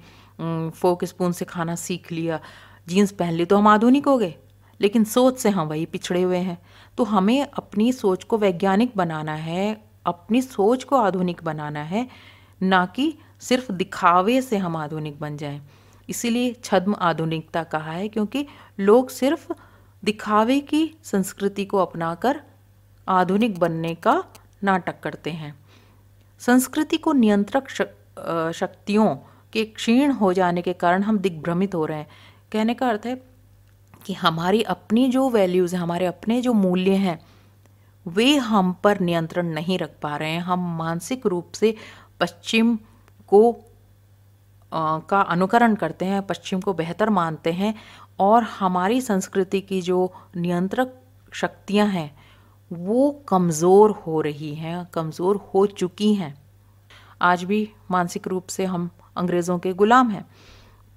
फोक 0.72 1.06
स्पून 1.06 1.32
से 1.32 1.46
खाना 1.46 1.76
सीख 1.76 2.12
लिया 2.12 2.40
जीन्स 2.88 3.12
पहन 3.12 3.34
ली 3.34 3.46
तो 3.46 3.58
हम 3.58 3.68
आधुनिक 3.68 4.06
हो 4.06 4.18
गए। 4.18 4.36
लेकिन 4.82 5.04
सोच 5.04 5.38
से 5.38 5.50
हम 5.50 5.68
वही 5.68 5.86
पिछड़े 5.86 6.22
हुए 6.22 6.38
हैं। 6.38 6.58
तो 6.98 7.04
हमें 7.04 7.42
अपनी 7.42 7.92
सोच 7.94 8.24
को 8.24 8.38
वैज्ञानिक 8.38 8.92
बनाना 8.96 9.34
है, 9.34 9.82
अपनी 10.06 10.42
सोच 10.42 10.84
को 10.84 10.96
आधुनिक 10.96 11.44
बनाना 11.44 11.84
है, 11.84 12.08
ना 12.62 12.86
कि 12.86 13.14
सिर्फ़ 13.40 13.72
दिखावे 13.72 14.42
से 14.42 14.58
हम 14.58 14.76
आधुनिक 14.76 15.20
बन 15.20 15.38
जाएँ। 15.38 15.62
इसीलिए 16.10 16.54
छद्म 16.64 16.96
आधुनिकता 17.00 17.64
कहा 17.64 17.92
है, 17.92 18.08
क्योंकि 18.08 18.46
लोग 18.80 19.10
सिर्फ़ 19.10 19.52
दिखावे 20.04 20.60
की 20.60 20.96
संस्कृति 21.04 21.66
को 21.66 21.78
अपनाकर 21.78 22.42
आधुनिक 23.08 23.60
बनने 23.60 23.96
का 23.96 24.24
नाटक 24.64 25.00
करते 25.00 25.32
हैं। 25.32 25.54
संस्कृति 26.40 26.98
को 26.98 27.14
नियंत्रक 27.14 27.70
शक्तियों 28.56 29.16
के 29.54 29.66
क्षीण 29.66 30.12
हो 30.12 30.34
जाने 30.34 30.62
के 30.62 30.74
कारण 30.74 31.04
हम 31.04 31.18
दिग्भ्रमित 31.18 31.76
हो 31.76 31.86
रहे 31.86 31.98
हैं। 31.98 32.08
कहने 32.52 32.74
का 32.74 32.90
अर्थ 32.90 33.06
है 33.06 33.16
कि 34.08 34.14
हमारी 34.14 34.62
अपनी 34.64 35.08
जो 35.10 35.30
वैल्यूज़ 35.30 35.76
हैं 35.76 35.82
हमारे 35.82 36.06
अपने 36.06 36.42
जो 36.42 36.54
मूल्य 36.56 36.96
हैं 36.98 37.20
वे 38.06 38.36
हम 38.38 38.72
पर 38.84 39.00
नियंत्रण 39.00 39.48
नहीं 39.54 39.78
रख 39.80 39.96
पा 40.02 40.16
रहे 40.18 40.30
हैं। 40.32 40.42
हम 40.42 40.78
मानसिक 40.78 41.26
रूप 41.26 41.52
से 41.54 41.74
पश्चिम 42.20 42.76
को 43.32 43.52
आ, 44.72 45.00
का 45.00 45.22
अनुकरण 45.22 45.76
करते 45.76 46.06
हैं 46.06 46.22
पश्चिम 46.22 46.62
को 46.62 46.74
बेहतर 46.74 47.10
मानते 47.10 47.52
हैं 47.52 47.74
और 48.20 48.44
हमारी 48.44 49.02
संस्कृति 49.02 49.62
की 49.62 49.82
जो 49.82 50.00
नियंत्रक 50.38 50.94
शक्तियाँ 51.32 51.88
हैं 51.88 52.12
वो 52.72 53.12
कमज़ोर 53.28 53.92
हो 54.08 54.22
रही 54.22 54.54
हैं 54.56 54.86
कमज़ोर 54.94 55.36
हो 55.54 55.66
चुकी 55.66 56.14
हैं। 56.14 56.34
आज 57.22 57.44
भी 57.44 57.60
मानसिक 57.92 58.28
रूप 58.28 58.48
से 58.48 58.66
हम 58.66 58.90
अंग्रेज़ों 59.18 59.60
के 59.60 59.74
गुलाम 59.74 60.10
हैं। 60.12 60.26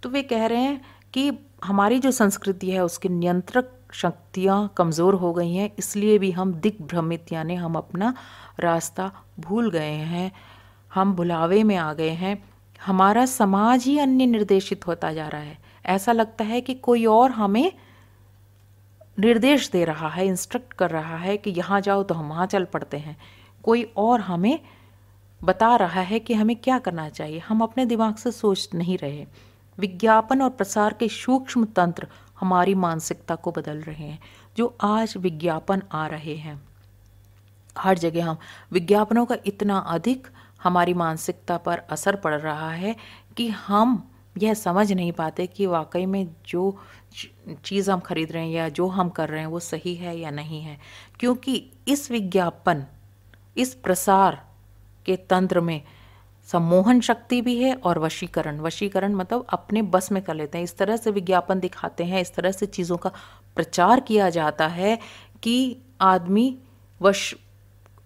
तो 0.03 0.09
वे 0.09 0.23
कह 0.23 0.47
रहे 0.47 0.61
हैं 0.61 0.81
कि 1.13 1.31
हमारी 1.65 1.99
जो 1.99 2.11
संस्कृति 2.11 2.71
है, 2.71 2.85
उसकी 2.85 3.09
नियंत्रक 3.09 3.77
शक्तियाँ 3.93 4.73
कमज़ोर 4.77 5.15
हो 5.15 5.33
गई 5.33 5.55
हैं, 5.55 5.71
इसलिए 5.79 6.19
भी 6.19 6.31
हम 6.31 6.53
दिग्भ्रमित, 6.55 7.33
यानी 7.33 7.55
हम 7.55 7.75
अपना 7.75 8.15
रास्ता 8.61 9.11
भूल 9.41 9.71
गए 9.71 9.91
हैं, 9.91 10.31
हम 10.93 11.15
भुलावे 11.15 11.63
में 11.65 11.77
आ 11.77 11.93
गए 11.93 12.11
हैं। 12.11 12.43
हमारा 12.81 13.25
समाज 13.27 13.85
ही 13.85 13.99
अन्य 13.99 14.27
निर्देशित 14.27 14.87
होता 14.87 15.13
जा 15.13 15.29
रहा 15.29 15.41
है। 15.41 15.59
ऐसा 15.87 16.13
लगता 16.13 16.45
है 16.45 16.61
कि 16.61 16.75
कोई 16.75 17.05
और 17.07 17.31
हमें 17.31 17.73
निर्देश 19.19 19.71
दे 19.71 19.85
रहा 19.85 20.09
है 20.09 20.27
इंस्ट्रक्ट 20.27 20.73
कर 20.73 20.91
रहा 20.91 21.17
है 21.17 21.37
कि 21.37 21.51
यहाँ 21.51 21.81
जाओ 21.81 22.03
तो 22.03 22.15
हम 22.15 22.29
वहाँ 22.29 22.47
चल 22.47 22.65
पड़ते 22.65 22.97
हैं। 22.97 23.17
कोई 23.65 23.83
और 23.97 24.21
हमें 24.21 24.59
बता 25.41 25.75
रहा 25.77 26.01
है 26.01 26.19
कि 26.19 26.35
हमें 26.35 26.57
क्या 26.57 26.79
करना 26.79 27.09
चाहिए। 27.09 27.39
हम 27.39 27.61
अपने 27.61 27.87
दिमाग 27.87 28.17
से 28.17 28.31
सोच 28.33 28.69
नहीं 28.75 28.99
रहे। 28.99 29.27
विज्ञापन 29.81 30.43
और 30.43 30.51
प्रसार 30.51 30.93
के 30.93 31.09
सूक्ष्म 31.09 31.65
तंत्र 31.65 32.07
हमारी 32.41 32.75
मानसिकता 32.75 33.35
को 33.35 33.53
बदल 33.53 33.79
रहे 33.79 34.07
हैं, 34.07 34.19
जो 34.57 34.77
आज 34.81 35.15
विज्ञापन 35.17 35.83
आ 35.93 36.07
रहे 36.07 36.37
हैं। 36.37 36.63
हर 37.79 37.99
जगह 37.99 38.27
हम 38.27 38.39
विज्ञापनों 38.73 39.27
का 39.27 39.37
इतना 39.47 39.79
अधिक 39.79 40.29
हमारी 40.63 40.95
मानसिकता 40.95 41.57
पर 41.57 41.79
असर 41.79 42.17
पड़ 42.17 42.35
रहा 42.35 42.71
है 42.71 42.97
कि 43.37 43.49
हम 43.49 44.11
यह 44.39 44.55
समझ 44.55 44.93
नहीं 44.93 45.13
पाते 45.13 45.47
कि 45.47 45.67
वाकई 45.67 46.07
में 46.07 46.29
जो 46.47 46.79
चीज़ 47.65 47.91
हम 47.91 48.01
खरीद 48.01 48.33
रहे 48.33 48.45
हैं 48.45 48.53
या 48.53 48.69
जो 48.69 48.87
हम 48.87 49.09
कर 49.09 49.29
रहे 49.29 49.41
हैं 49.41 49.47
वो 49.47 49.61
सही 49.61 49.95
है 49.95 50.19
या 50.19 50.31
नहीं 50.31 50.63
है। 50.63 50.79
क्योंकि 51.21 51.71
इस 51.89 52.11
विज्ञापन, 52.11 52.85
इस 53.57 53.75
प्रसार 53.75 54.47
के 55.07 55.17
तंत्र 55.17 55.61
में 55.61 55.83
सम्मोहन 56.53 57.01
शक्ति 57.01 57.43
भी 57.43 57.63
है 57.63 57.75
और 57.75 57.99
वशीकरण। 57.99 58.61
वशीकरण 58.61 59.15
मतलब 59.15 59.47
अपने 59.51 59.83
बस 59.83 60.13
में 60.13 60.23
कर 60.23 60.35
लेते 60.35 60.59
हैं। 60.59 60.65
इस 60.65 60.77
तरह 60.77 60.97
से 60.97 61.11
विज्ञापन 61.11 61.61
दिखाते 61.61 62.05
हैं, 62.05 62.21
इस 62.21 62.35
तरह 62.35 62.51
से 62.51 62.67
चीज़ों 62.67 62.97
का 62.97 63.13
प्रचार 63.57 64.01
किया 64.01 64.31
जाता 64.31 64.67
है 64.67 64.99
कि 65.43 65.79
आदमी 66.01 66.59
वश 67.03 67.35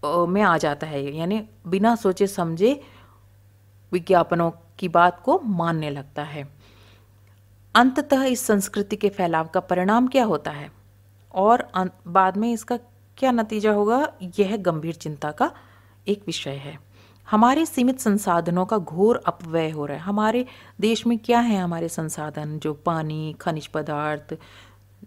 में 0.05 0.43
आ 0.43 0.59
जाता 0.59 0.87
है। 0.87 1.17
यानी 1.17 1.49
बिना 1.67 1.97
सोचे 1.97 2.27
समझे 2.27 2.83
विज्ञापनों 3.93 4.51
की 4.79 4.89
बात 4.89 5.21
को 5.21 5.41
मानने 5.45 5.91
लगता 5.91 6.23
है। 6.23 6.49
अंततः 7.75 8.25
इस 8.25 8.47
संस्कृति 8.47 8.97
के 8.97 9.09
फैलाव 9.09 9.47
का 9.47 9.61
परिणाम 9.61 10.09
क्या 10.09 10.25
होता 10.25 10.51
है? 10.51 10.73
और 11.35 11.69
बाद 12.07 12.37
में 12.37 12.53
इसका 12.53 12.77
क्या 13.17 13.33
नतीजा 13.33 13.73
होगा? 13.73 14.13
यह 14.39 14.57
गंभीर 14.57 14.95
चिंता 14.95 15.31
का 15.31 15.53
एक 16.09 16.23
विषय 16.27 16.51
है। 16.51 16.94
हमारे 17.31 17.67
सीमित 17.67 18.01
संसाधनों 18.01 18.67
का 18.67 18.79
घोर 18.79 19.23
अपव्यय 19.27 19.71
हो 19.71 19.87
रहा 19.87 19.97
है। 19.97 20.03
हमारे 20.03 20.47
देश 20.81 21.07
में 21.07 21.19
क्या 21.19 21.41
है 21.41 21.59
हमारे 21.59 21.89
संसाधन? 21.89 22.59
जो 22.59 22.75
पानी, 22.75 23.37
खनिज 23.41 23.67
पदार्थ, 23.67 24.39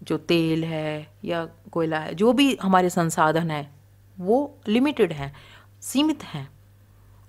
जो 0.03 0.17
तेल 0.17 0.63
है 0.63 1.07
या 1.25 1.45
कोयला 1.45 1.99
है, 1.99 2.15
जो 2.15 2.33
भी 2.33 2.57
हमारे 2.61 2.89
संसाधन 2.89 3.51
है, 3.51 3.71
वो 4.19 4.57
लिमिटेड 4.67 5.13
हैं, 5.13 5.35
सीमित 5.81 6.23
हैं। 6.23 6.49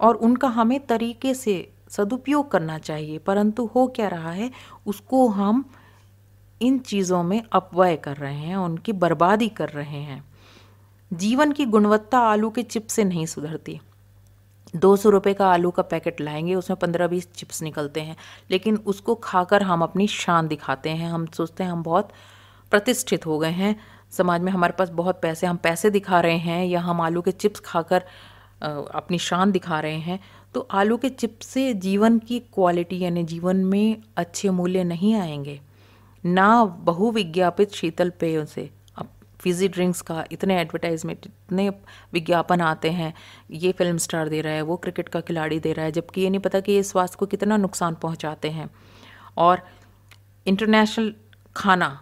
और 0.01 0.14
उनका 0.14 0.48
हमें 0.48 0.87
तरीके 0.87 1.35
से 1.35 1.72
सदुपयोग 1.88 2.51
करना 2.51 2.79
चाहिए, 2.79 3.18
परंतु 3.18 3.66
हो 3.66 3.87
क्या 3.87 4.09
रहा 4.09 4.31
है, 4.31 4.51
उसको 4.87 5.29
हम 5.29 5.70
इन 6.62 6.79
चीज़ों 6.79 7.22
में 7.22 7.42
अपव्यय 7.53 7.96
कर 7.96 8.16
रहे 8.16 8.35
हैं, 8.35 8.57
उनकी 8.57 8.92
बर्बादी 8.92 9.48
कर 9.48 9.68
रहे 9.68 9.98
हैं। 9.98 10.24
जीवन 11.12 11.53
की 11.53 11.64
गुणवत्ता 11.64 12.18
आलू 12.18 12.51
के 12.51 12.62
चिप 12.62 12.87
से 12.87 13.05
नहीं 13.05 13.27
सुधरती। 13.27 13.81
दो 14.76 14.96
सौ 14.96 15.11
रुपये 15.11 15.35
का 15.35 15.48
आलू 15.48 15.70
का 15.70 15.83
पैकेट 15.83 16.20
लाएँगे, 16.20 16.54
उसमें 16.54 16.78
पंद्रह 16.78 17.07
बीस 17.07 17.28
चिप्स 17.33 17.62
निकलते 17.62 18.00
हैं, 18.00 18.16
लेकिन 18.50 18.76
उसको 18.76 19.14
खाकर 19.14 19.62
हम 19.62 19.83
अपनी 19.83 20.07
शान 20.07 20.48
दिखाते 20.48 20.90
हैं। 20.90 21.11
हम 21.11 21.26
सोचते 21.26 21.64
हैं 21.64 21.70
हम 21.70 21.83
बहुत 21.83 22.11
प्रतिष्ठित 22.70 23.26
हो 23.26 23.38
गए 23.38 23.50
हैं। 23.50 23.74
समाज 24.11 24.40
में 24.40 24.52
हमारे 24.52 24.72
पास 24.72 24.88
बहुत 24.88 25.20
पैसे, 25.22 25.46
हम 25.46 25.57
पैसे 25.57 25.90
दिखा 25.90 26.20
रहे 26.20 26.37
हैं 26.37 26.64
या 26.66 26.81
हम 26.81 27.00
आलू 27.00 27.22
के 27.22 27.31
चिप्स 27.31 27.61
खाकर 27.61 28.04
अपनी 28.62 29.18
शान 29.18 29.52
दिखा 29.52 29.81
रहे 29.81 29.98
हैं। 29.98 30.20
तो 30.54 30.68
आलू 30.70 30.96
के 30.96 31.09
चिप्स 31.09 31.46
से 31.46 31.72
जीवन 31.74 32.18
की 32.18 32.38
क्वालिटी 32.54 32.98
यानी 32.98 33.24
जीवन 33.24 33.57
में 33.57 34.02
अच्छे 34.16 34.50
मूल्य 34.50 34.85
नहीं 34.85 35.14
आएँगे। 35.14 35.61
ना 36.24 36.64
बहुविज्ञापित 36.64 37.72
शीतल 37.72 38.11
पेयों 38.11 38.44
से। 38.44 38.70
फिजी 39.40 39.68
ड्रिंक्स 39.68 40.01
का, 40.01 40.24
इतने 40.33 40.61
एडवर्टाइजमेंट 40.61 41.27
इतने 41.27 41.68
विज्ञापन 42.12 42.61
आते 42.61 42.90
हैं, 42.90 43.12
ये 43.51 43.72
फ़िल्म 43.72 43.96
स्टार 43.98 44.29
दे 44.29 44.40
रहा 44.40 44.53
है, 44.53 44.62
वो 44.62 44.77
क्रिकेट 44.77 45.09
का 45.09 45.20
खिलाड़ी 45.20 45.61
दे 45.61 45.72
रहा 45.72 45.85
है, 45.85 45.92
जबकि 45.92 46.20
ये 46.20 46.31
नहीं 46.31 46.40
पता 46.40 46.61
कि 46.61 46.72
ये 46.72 46.83
स्वास्थ्य 46.83 47.16
को 47.18 47.27
कितना 47.27 47.57
नुकसान 47.57 47.94
पहुंचाते 47.94 48.51
हैं। 48.51 48.70
और 49.37 49.62
इंटरनेशनल 50.46 51.14
खाना, 51.57 52.01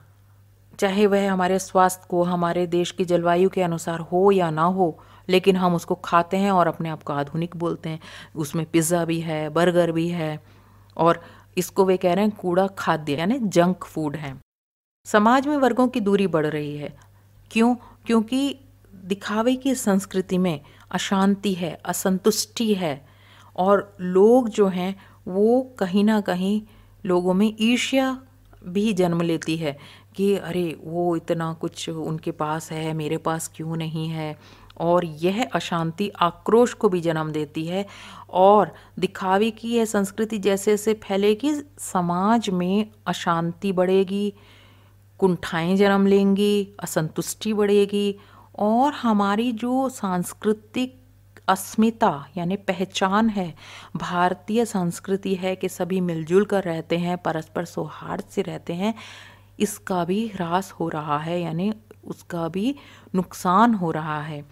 चाहे 0.78 1.06
वह 1.06 1.30
हमारे 1.32 1.58
स्वास्थ्य 1.58 2.06
को, 2.10 2.22
हमारे 2.22 2.66
देश 2.66 2.90
की 2.90 3.04
जलवायु 3.04 3.48
के 3.48 3.62
अनुसार 3.62 4.00
हो 4.02 4.30
या 4.30 4.50
ना 4.50 4.62
हो, 4.62 4.98
लेकिन 5.28 5.56
हम 5.56 5.74
उसको 5.74 5.94
खाते 5.94 6.36
हैं 6.36 6.50
और 6.50 6.66
अपने 6.66 6.88
आप 6.88 7.02
को 7.02 7.12
आधुनिक 7.12 7.56
बोलते 7.56 7.88
हैं। 7.88 8.00
उसमें 8.36 8.64
पिज़्ज़ा 8.66 9.04
भी 9.04 9.20
है 9.20 9.48
बर्गर 9.48 9.92
भी 9.92 10.08
है, 10.08 10.38
और 10.96 11.22
इसको 11.56 11.84
वे 11.84 11.96
कह 11.96 12.14
रहे 12.14 12.24
हैं 12.24 12.34
कूड़ा 12.36 12.66
खाद्य, 12.66 13.12
यानी 13.12 13.38
जंक 13.38 13.84
फ़ूड 13.84 14.16
है। 14.16 14.34
समाज 15.06 15.46
में 15.46 15.56
वर्गों 15.56 15.88
की 15.88 16.00
दूरी 16.00 16.26
बढ़ 16.26 16.46
रही 16.46 16.76
है। 16.76 16.96
क्यों? 17.50 17.74
क्योंकि 18.06 18.58
दिखावे 19.04 19.56
की 19.56 19.74
संस्कृति 19.74 20.38
में 20.38 20.60
अशांति 20.90 21.54
है, 21.54 21.80
असंतुष्टि 21.84 22.74
है 22.74 23.06
और 23.56 23.96
लोग 24.00 24.48
जो 24.48 24.68
हैं, 24.68 24.96
वो 25.28 25.76
कहीं 25.78 26.04
ना 26.04 26.20
कहीं 26.20 26.62
लोगों 27.06 27.34
में 27.34 27.56
ईर्ष्या 27.60 28.22
भी 28.68 28.92
जन्म 28.92 29.20
लेती 29.20 29.56
है 29.56 29.78
कि 30.16 30.36
अरे, 30.36 30.80
वो 30.84 31.16
इतना 31.16 31.52
कुछ 31.52 31.88
उनके 31.88 32.30
पास 32.30 32.72
है, 32.72 32.92
मेरे 32.92 33.16
पास 33.16 33.50
क्यों 33.56 33.76
नहीं 33.76 34.08
है? 34.08 34.38
और 34.78 35.04
यह 35.04 35.50
अशांति 35.54 36.08
आक्रोश 36.08 36.72
को 36.72 36.88
भी 36.88 37.00
जन्म 37.00 37.30
देती 37.30 37.66
है 37.66 37.86
और 38.30 38.74
दिखावे 38.98 39.50
की 39.50 39.76
यह 39.76 39.84
संस्कृति 39.84 40.38
जैसे 40.38 40.70
जैसे 40.70 40.94
फैलेगी, 40.94 41.52
समाज 41.78 42.50
में 42.50 42.90
अशांति 43.06 43.72
बढ़ेगी 43.72 44.34
कुंठाएँ 45.18 45.76
जन्म 45.76 46.06
लेंगी, 46.06 46.74
असंतुष्टि 46.82 47.52
बढ़ेगी 47.52 48.16
और 48.58 48.92
हमारी 48.92 49.52
जो 49.52 49.88
सांस्कृतिक 49.88 51.00
अस्मिता 51.48 52.26
यानी 52.36 52.56
पहचान 52.56 53.28
है, 53.28 53.54
भारतीय 53.96 54.64
संस्कृति 54.64 55.34
है 55.34 55.56
कि 55.56 55.68
सभी 55.68 56.00
मिलजुल 56.00 56.44
कर 56.44 56.64
रहते 56.64 56.98
हैं, 56.98 57.18
परस्पर 57.18 57.64
सौहार्द 57.64 58.24
से 58.24 58.42
रहते 58.42 58.72
हैं, 58.72 58.94
इसका 59.60 60.04
भी 60.04 60.26
ह्रास 60.28 60.72
हो 60.72 60.88
रहा 60.88 61.18
है 61.18 61.40
यानी 61.42 61.72
उसका 62.04 62.48
भी 62.48 62.74
नुकसान 63.14 63.74
हो 63.74 63.90
रहा 63.90 64.20
है। 64.22 64.44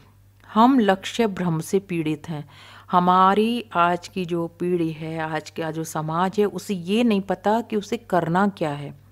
हम 0.54 0.78
लक्ष्य 0.78 1.26
भ्रम 1.26 1.60
से 1.60 1.78
पीड़ित 1.78 2.28
हैं। 2.28 2.48
हमारी 2.92 3.64
आज 3.74 4.08
की 4.08 4.24
जो 4.24 4.46
पीढ़ी 4.48 4.92
है, 4.92 5.18
आज 5.18 5.50
का 5.50 5.70
जो 5.70 5.84
समाज 5.84 6.38
है, 6.38 6.44
उसे 6.44 6.74
ये 6.74 7.04
नहीं 7.04 7.20
पता 7.20 7.60
कि 7.60 7.76
उसे 7.76 7.96
करना 7.96 8.48
क्या 8.48 8.70
है। 8.70 9.03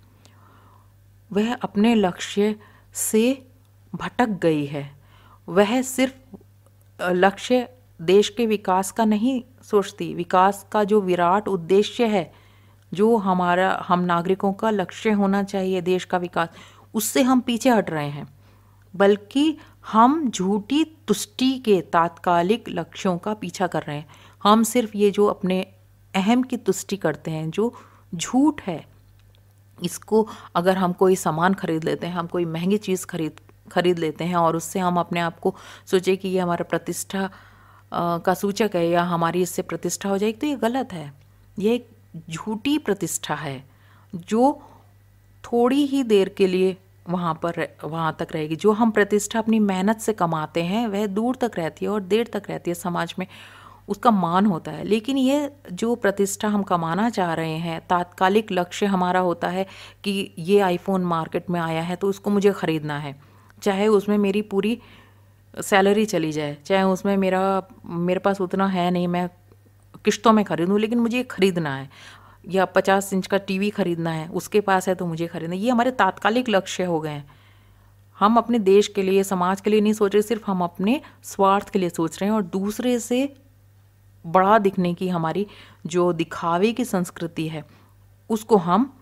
वह 1.32 1.54
अपने 1.54 1.94
लक्ष्य 1.94 2.56
से 2.94 3.46
भटक 3.94 4.28
गई 4.28 4.66
है। 4.66 5.00
वह 5.48 5.82
सिर्फ़ 5.82 6.36
लक्ष्य 7.02 7.68
देश 8.02 8.28
के 8.28 8.46
विकास 8.46 8.90
का 8.90 9.04
नहीं 9.04 9.42
सोचती। 9.62 10.14
विकास 10.14 10.66
का 10.72 10.84
जो 10.84 11.00
विराट 11.00 11.48
उद्देश्य 11.48 12.06
है, 12.06 12.32
जो 12.94 13.16
हमारा, 13.16 13.84
हम 13.88 14.00
नागरिकों 14.00 14.52
का 14.52 14.70
लक्ष्य 14.70 15.10
होना 15.10 15.42
चाहिए 15.42 15.80
देश 15.80 16.04
का 16.04 16.18
विकास, 16.18 16.48
उससे 16.94 17.22
हम 17.22 17.40
पीछे 17.40 17.70
हट 17.70 17.90
रहे 17.90 18.08
हैं। 18.08 18.28
बल्कि 18.96 19.58
हम 19.92 20.30
झूठी 20.30 20.84
तुष्टि 20.84 21.58
के 21.58 21.80
तात्कालिक 21.80 22.64
लक्ष्यों 22.68 23.18
का 23.18 23.34
पीछा 23.34 23.66
कर 23.66 23.82
रहे 23.82 23.96
हैं। 23.96 24.08
हम 24.42 24.62
सिर्फ़ 24.62 24.96
ये 24.96 25.10
जो 25.10 25.26
अपने 25.26 25.62
अहम 26.14 26.42
की 26.42 26.56
तुष्टि 26.56 26.96
करते 26.96 27.30
हैं, 27.30 27.50
जो 27.50 27.74
झूठ 28.14 28.62
है 28.62 28.91
इसको 29.82 30.26
अगर 30.54 30.76
हम 30.76 30.92
कोई 30.94 31.16
सामान 31.16 31.54
खरीद 31.54 31.84
लेते 31.84 32.06
हैं, 32.06 32.14
हम 32.14 32.26
कोई 32.26 32.44
महँगी 32.46 32.76
चीज़ 32.78 33.06
खरीद 33.06 33.40
खरीद 33.72 33.98
लेते 33.98 34.24
हैं 34.24 34.36
और 34.36 34.56
उससे 34.56 34.78
हम 34.78 34.98
अपने 35.00 35.20
आप 35.20 35.38
को 35.40 35.54
सोचे 35.86 36.16
कि 36.16 36.28
ये 36.28 36.38
हमारा 36.38 36.64
प्रतिष्ठा 36.70 37.30
का 37.92 38.34
सूचक 38.34 38.70
है 38.74 38.88
या 38.88 39.02
हमारी 39.04 39.42
इससे 39.42 39.62
प्रतिष्ठा 39.62 40.08
हो 40.08 40.18
जाएगी 40.18 40.38
तो 40.38 40.46
ये 40.46 40.56
गलत 40.56 40.92
है। 40.92 41.12
ये 41.56 41.74
एक 41.74 41.88
झूठी 42.30 42.76
प्रतिष्ठा 42.78 43.34
है, 43.34 43.64
जो 44.12 44.60
थोड़ी 45.44 45.84
ही 45.86 46.02
देर 46.04 46.28
के 46.28 46.46
लिए 46.46 46.76
वहाँ 47.08 47.34
पर 47.42 47.66
वहाँ 47.84 48.16
तक 48.18 48.28
रहेगी। 48.32 48.56
जो 48.56 48.72
हम 48.72 48.90
प्रतिष्ठा 48.90 49.38
अपनी 49.38 49.58
मेहनत 49.60 50.00
से 50.00 50.12
कमाते 50.12 50.62
हैं, 50.62 50.86
वह 50.88 51.06
दूर 51.08 51.36
तक 51.36 51.52
रहती 51.56 51.84
है 51.84 51.90
और 51.90 52.00
देर 52.02 52.30
तक 52.32 52.42
रहती 52.48 52.70
है 52.70 52.74
समाज 52.74 53.14
में। 53.18 53.26
उसका 53.88 54.10
मान 54.10 54.46
होता 54.46 54.70
है। 54.70 54.84
लेकिन 54.84 55.18
ये 55.18 55.50
जो 55.72 55.94
प्रतिष्ठा 55.96 56.48
हम 56.48 56.62
कमाना 56.64 57.08
चाह 57.10 57.32
रहे 57.34 57.56
हैं, 57.58 57.80
तात्कालिक 57.88 58.52
लक्ष्य 58.52 58.86
हमारा 58.86 59.20
होता 59.20 59.48
है 59.48 59.66
कि 60.04 60.34
ये 60.40 60.58
आईफोन 60.60 61.04
मार्केट 61.06 61.50
में 61.50 61.60
आया 61.60 61.82
है 61.82 61.96
तो 61.96 62.08
उसको 62.08 62.30
मुझे 62.30 62.52
ख़रीदना 62.52 62.98
है। 62.98 63.14
चाहे 63.62 63.86
उसमें 63.90 64.16
मेरी 64.18 64.42
पूरी 64.44 64.78
सैलरी 65.54 66.04
चली 66.06 66.32
जाए, 66.32 66.56
चाहे 66.66 66.82
उसमें 66.84 67.16
मेरा, 67.16 67.62
मेरे 67.86 68.20
पास 68.20 68.40
उतना 68.40 68.66
है 68.68 68.90
नहीं, 68.90 69.08
मैं 69.08 69.28
किश्तों 70.04 70.32
में 70.32 70.44
ख़रीदूँ, 70.44 70.78
लेकिन 70.80 70.98
मुझे 70.98 71.22
ख़रीदना 71.24 71.74
है। 71.76 71.88
या 72.48 72.64
पचास 72.66 73.12
इंच 73.12 73.26
का 73.26 73.38
टीवी 73.40 73.68
ख़रीदना 73.70 74.10
है, 74.10 74.28
उसके 74.30 74.60
पास 74.62 74.88
है 74.88 74.94
तो 74.94 75.06
मुझे 75.06 75.26
ख़रीदना 75.26 75.56
ये 75.56 75.70
हमारे 75.70 75.90
तात्कालिक 75.92 76.48
लक्ष्य 76.48 76.84
हो 76.84 77.00
गए 77.00 77.10
हैं। 77.10 77.40
हम 78.18 78.36
अपने 78.36 78.58
देश 78.60 78.88
के 78.88 79.02
लिए, 79.02 79.22
समाज 79.24 79.60
के 79.60 79.70
लिए 79.70 79.80
नहीं 79.80 79.92
सोच 79.92 80.14
रहे, 80.14 80.22
सिर्फ़ 80.22 80.42
हम 80.46 80.62
अपने 80.62 81.00
स्वार्थ 81.24 81.70
के 81.70 81.78
लिए 81.78 81.88
सोच 81.90 82.18
रहे 82.20 82.30
हैं 82.30 82.36
और 82.36 82.42
दूसरे 82.42 82.98
से 83.00 83.24
बड़ा 84.26 84.58
दिखने 84.58 84.94
की 84.94 85.08
हमारी 85.08 85.46
जो 85.86 86.12
दिखावे 86.12 86.72
की 86.72 86.84
संस्कृति 86.84 87.48
है, 87.48 87.64
उसको 88.30 88.56
हम 88.56 88.98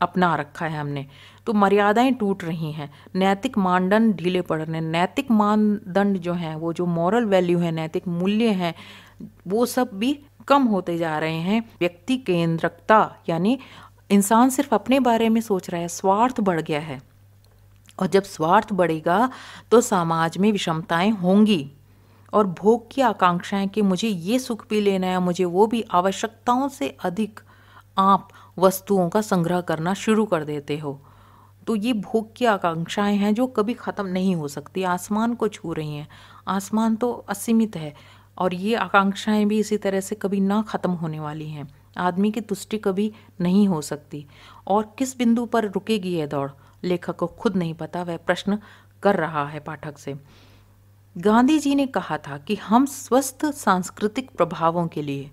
अपना 0.00 0.34
रखा 0.34 0.66
है 0.66 0.80
हमने। 0.80 1.06
तो 1.46 1.52
मर्यादाएँ 1.52 2.12
टूट 2.12 2.44
रही 2.44 2.72
हैं। 2.72 2.92
नैतिक 3.14 3.58
मानदंड 3.58 4.14
ढीले 4.14 4.40
पड़ 4.40 4.62
रहे 4.62 4.74
हैं। 4.74 4.82
नैतिक 4.82 5.30
मानदंड 5.30 6.18
जो 6.18 6.32
हैं, 6.32 6.56
वो 6.56 6.72
जो 6.72 6.86
मॉरल 6.86 7.24
वैल्यू 7.24 7.58
है, 7.58 7.72
नैतिक 7.72 8.08
मूल्य 8.08 8.48
हैं, 8.48 8.74
वो 9.48 9.66
सब 9.66 9.90
भी 9.94 10.20
कम 10.48 10.62
होते 10.62 10.98
जा 10.98 11.18
रहे 11.18 11.36
हैं। 11.36 11.70
व्यक्ति 11.80 12.16
केंद्रकता, 12.16 13.16
यानी 13.28 13.58
इंसान 14.10 14.50
सिर्फ़ 14.50 14.74
अपने 14.74 15.00
बारे 15.00 15.28
में 15.28 15.40
सोच 15.40 15.70
रहा 15.70 15.80
है, 15.80 15.88
स्वार्थ 15.88 16.40
बढ़ 16.40 16.60
गया 16.60 16.80
है। 16.80 17.02
और 17.98 18.06
जब 18.06 18.22
स्वार्थ 18.22 18.72
बढ़ेगा 18.72 19.30
तो 19.70 19.80
समाज 19.80 20.38
में 20.38 20.52
विषमताएँ 20.52 21.10
होंगी। 21.10 21.72
और 22.34 22.46
भोग 22.46 22.90
की 22.90 23.02
आकांक्षाएँ 23.02 23.68
कि 23.68 23.82
मुझे 23.82 24.08
ये 24.08 24.38
सुख 24.38 24.68
भी 24.68 24.80
लेना 24.80 25.06
है, 25.06 25.18
मुझे 25.18 25.44
वो 25.44 25.66
भी 25.66 25.84
आवश्यकताओं 25.90 26.68
से 26.68 26.96
अधिक 27.04 27.40
आप 27.98 28.28
वस्तुओं 28.58 29.08
का 29.08 29.20
संग्रह 29.20 29.60
करना 29.60 29.94
शुरू 29.94 30.24
कर 30.24 30.44
देते 30.44 30.78
हो। 30.78 31.00
तो 31.66 31.76
ये 31.76 31.92
भोग 31.92 32.34
की 32.36 32.44
आकांक्षाएँ 32.44 33.16
हैं 33.16 33.34
जो 33.34 33.46
कभी 33.46 33.74
ख़त्म 33.74 34.06
नहीं 34.06 34.34
हो 34.36 34.48
सकती, 34.48 34.82
आसमान 34.82 35.34
को 35.34 35.48
छू 35.48 35.72
रही 35.72 35.96
हैं। 35.96 36.08
आसमान 36.48 36.96
तो 36.96 37.12
असीमित 37.28 37.76
है 37.76 37.94
और 38.38 38.54
ये 38.54 38.74
आकांक्षाएँ 38.74 39.44
भी 39.44 39.58
इसी 39.58 39.76
तरह 39.76 40.00
से 40.00 40.14
कभी 40.14 40.40
ना 40.40 40.62
ख़त्म 40.62 40.90
होने 40.90 41.20
वाली 41.20 41.48
हैं। 41.48 41.68
आदमी 41.96 42.30
की 42.30 42.40
तुष्टि 42.40 42.78
कभी 42.78 43.12
नहीं 43.40 43.68
हो 43.68 43.80
सकती। 43.82 44.26
और 44.66 44.94
किस 44.98 45.16
बिंदु 45.18 45.46
पर 45.46 45.68
रुकेगी 45.68 46.16
यह 46.16 46.26
दौड़? 46.26 46.50
लेखक 46.84 47.16
को 47.16 47.26
खुद 47.26 47.56
नहीं 47.56 47.74
पता, 47.74 48.02
वह 48.02 48.16
प्रश्न 48.16 48.58
कर 49.02 49.16
रहा 49.16 49.46
है 49.46 49.60
पाठक 49.60 49.98
से। 49.98 50.14
गांधी 51.16 51.58
जी 51.58 51.74
ने 51.74 51.86
कहा 51.86 52.16
था 52.18 52.36
कि 52.38 52.54
हम 52.56 52.86
स्वस्थ 52.86 53.44
सांस्कृतिक 53.46 54.30
प्रभावों 54.30 54.86
के 54.88 55.02
लिए 55.02 55.30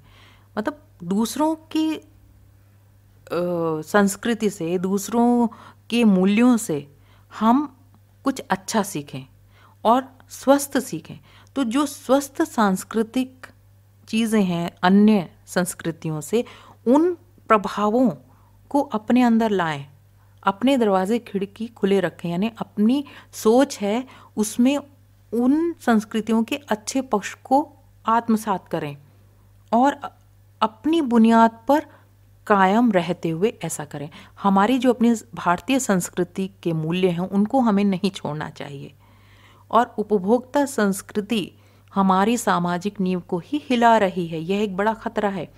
मतलब 0.58 0.82
दूसरों 1.04 1.56
की 1.72 2.02
संस्कृति 3.84 4.50
से, 4.50 4.78
दूसरों 4.78 5.48
के 5.90 6.04
मूल्यों 6.04 6.56
से 6.58 6.88
हम 7.32 7.78
कुछ 8.24 8.40
अच्छा 8.50 8.84
सीखें 8.84 9.24
और 9.84 10.04
स्वस्थ 10.30 10.78
सीखें। 10.78 11.18
तो 11.56 11.64
जो 11.64 11.86
स्वस्थ 11.86 12.42
सांस्कृतिक 12.42 13.48
चीज़ें 14.08 14.44
हैं 14.44 14.72
अन्य 14.84 15.30
संस्कृतियों 15.48 16.22
से, 16.22 16.44
उन 16.88 17.14
प्रभावों 17.50 18.10
को 18.72 18.82
अपने 18.82 19.22
अंदर 19.24 19.50
लाएँ, 19.50 19.86
अपने 20.44 20.78
दरवाजे 20.78 21.20
खिड़की 21.20 21.68
खुले 21.68 22.00
रखें, 22.00 22.30
यानी 22.30 22.52
अपनी 22.58 23.04
सोच 23.34 23.78
है, 23.80 24.06
उसमें 24.38 24.78
उन 25.34 25.76
संस्कृतियों 25.82 26.44
के 26.44 26.56
अच्छे 26.56 27.02
पक्ष 27.02 27.34
को 27.34 27.74
आत्मसात 28.06 28.68
करें 28.68 28.98
और 29.74 30.00
अपनी 30.62 31.02
बुनियाद 31.02 31.60
पर 31.68 31.86
कायम 32.48 32.92
रहते 32.92 33.30
हुए 33.30 33.58
ऐसा 33.64 33.86
करें। 33.86 34.10
हमारी 34.44 34.78
जो 34.80 34.94
अपनी 34.94 35.16
भारतीय 35.36 35.80
संस्कृति 35.80 36.50
के 36.64 36.74
मूल्य 36.74 37.10
हैं, 37.10 37.20
उनको 37.20 37.60
हमें 37.60 37.84
नहीं 37.84 38.12
छोड़ना 38.12 38.50
चाहिए। 38.50 38.94
और 39.72 39.96
उपभोक्ता 39.98 40.66
संस्कृति 40.66 41.52
हमारी 41.94 42.38
सामाजिक 42.38 43.02
नींव 43.02 43.20
को 43.20 43.40
ही 43.40 43.64
हिला 43.70 43.98
रही 43.98 44.28
है। 44.28 44.40
यह 44.40 44.62
एक 44.62 44.78
बड़ा 44.78 44.94
खतरा 44.94 45.30
है। 45.30 45.54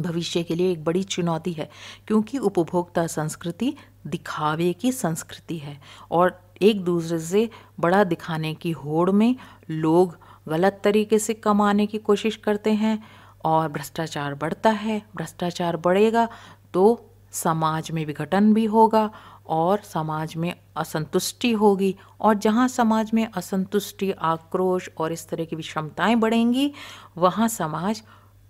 भविष्य 0.00 0.42
के 0.42 0.54
लिए 0.54 0.72
एक 0.72 0.84
बड़ी 0.84 1.02
चुनौती 1.02 1.52
है, 1.52 1.70
क्योंकि 2.06 2.38
उपभोक्ता 2.38 3.06
संस्कृति 3.06 3.74
दिखावे 4.06 4.72
की 4.72 4.92
संस्कृति 4.92 5.58
है 5.58 5.80
और 6.10 6.49
एक 6.62 6.84
दूसरे 6.84 7.18
से 7.18 7.48
बड़ा 7.80 8.02
दिखाने 8.04 8.54
की 8.54 8.70
होड़ 8.72 9.10
में 9.10 9.34
लोग 9.70 10.16
गलत 10.48 10.80
तरीके 10.84 11.18
से 11.18 11.34
कमाने 11.34 11.86
की 11.86 11.98
कोशिश 11.98 12.36
करते 12.36 12.72
हैं 12.72 13.02
और 13.44 13.68
भ्रष्टाचार 13.68 14.34
बढ़ता 14.34 14.70
है। 14.70 15.02
भ्रष्टाचार 15.16 15.76
बढ़ेगा 15.76 16.28
तो 16.74 17.06
समाज 17.32 17.90
में 17.90 18.04
विघटन 18.06 18.52
भी 18.54 18.64
होगा 18.64 19.10
और 19.46 19.80
समाज 19.84 20.34
में 20.36 20.54
असंतुष्टि 20.76 21.52
होगी। 21.52 21.94
और 22.20 22.34
जहाँ 22.34 22.66
समाज 22.68 23.10
में 23.14 23.26
असंतुष्टि, 23.26 24.10
आक्रोश 24.12 24.88
और 24.98 25.12
इस 25.12 25.28
तरह 25.28 25.44
की 25.44 25.56
विषमताएँ 25.56 26.16
बढ़ेंगी, 26.16 26.72
वहाँ 27.18 27.48
समाज 27.48 28.02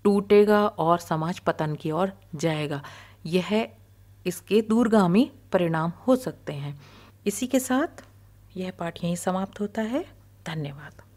टूटेगा 0.04 0.66
और 0.66 0.98
समाज 0.98 1.38
पतन 1.38 1.74
की 1.74 1.90
ओर 1.90 2.12
जाएगा। 2.34 2.82
यह 3.26 3.68
इसके 4.26 4.60
दूरगामी 4.62 5.30
परिणाम 5.52 5.92
हो 6.06 6.16
सकते 6.16 6.52
हैं। 6.52 6.78
इसी 7.26 7.46
के 7.46 7.60
साथ 7.60 8.04
यह 8.56 8.70
पाठ 8.70 9.04
यहीं 9.04 9.16
समाप्त 9.16 9.60
होता 9.60 9.82
है। 9.82 10.04
धन्यवाद। 10.46 11.09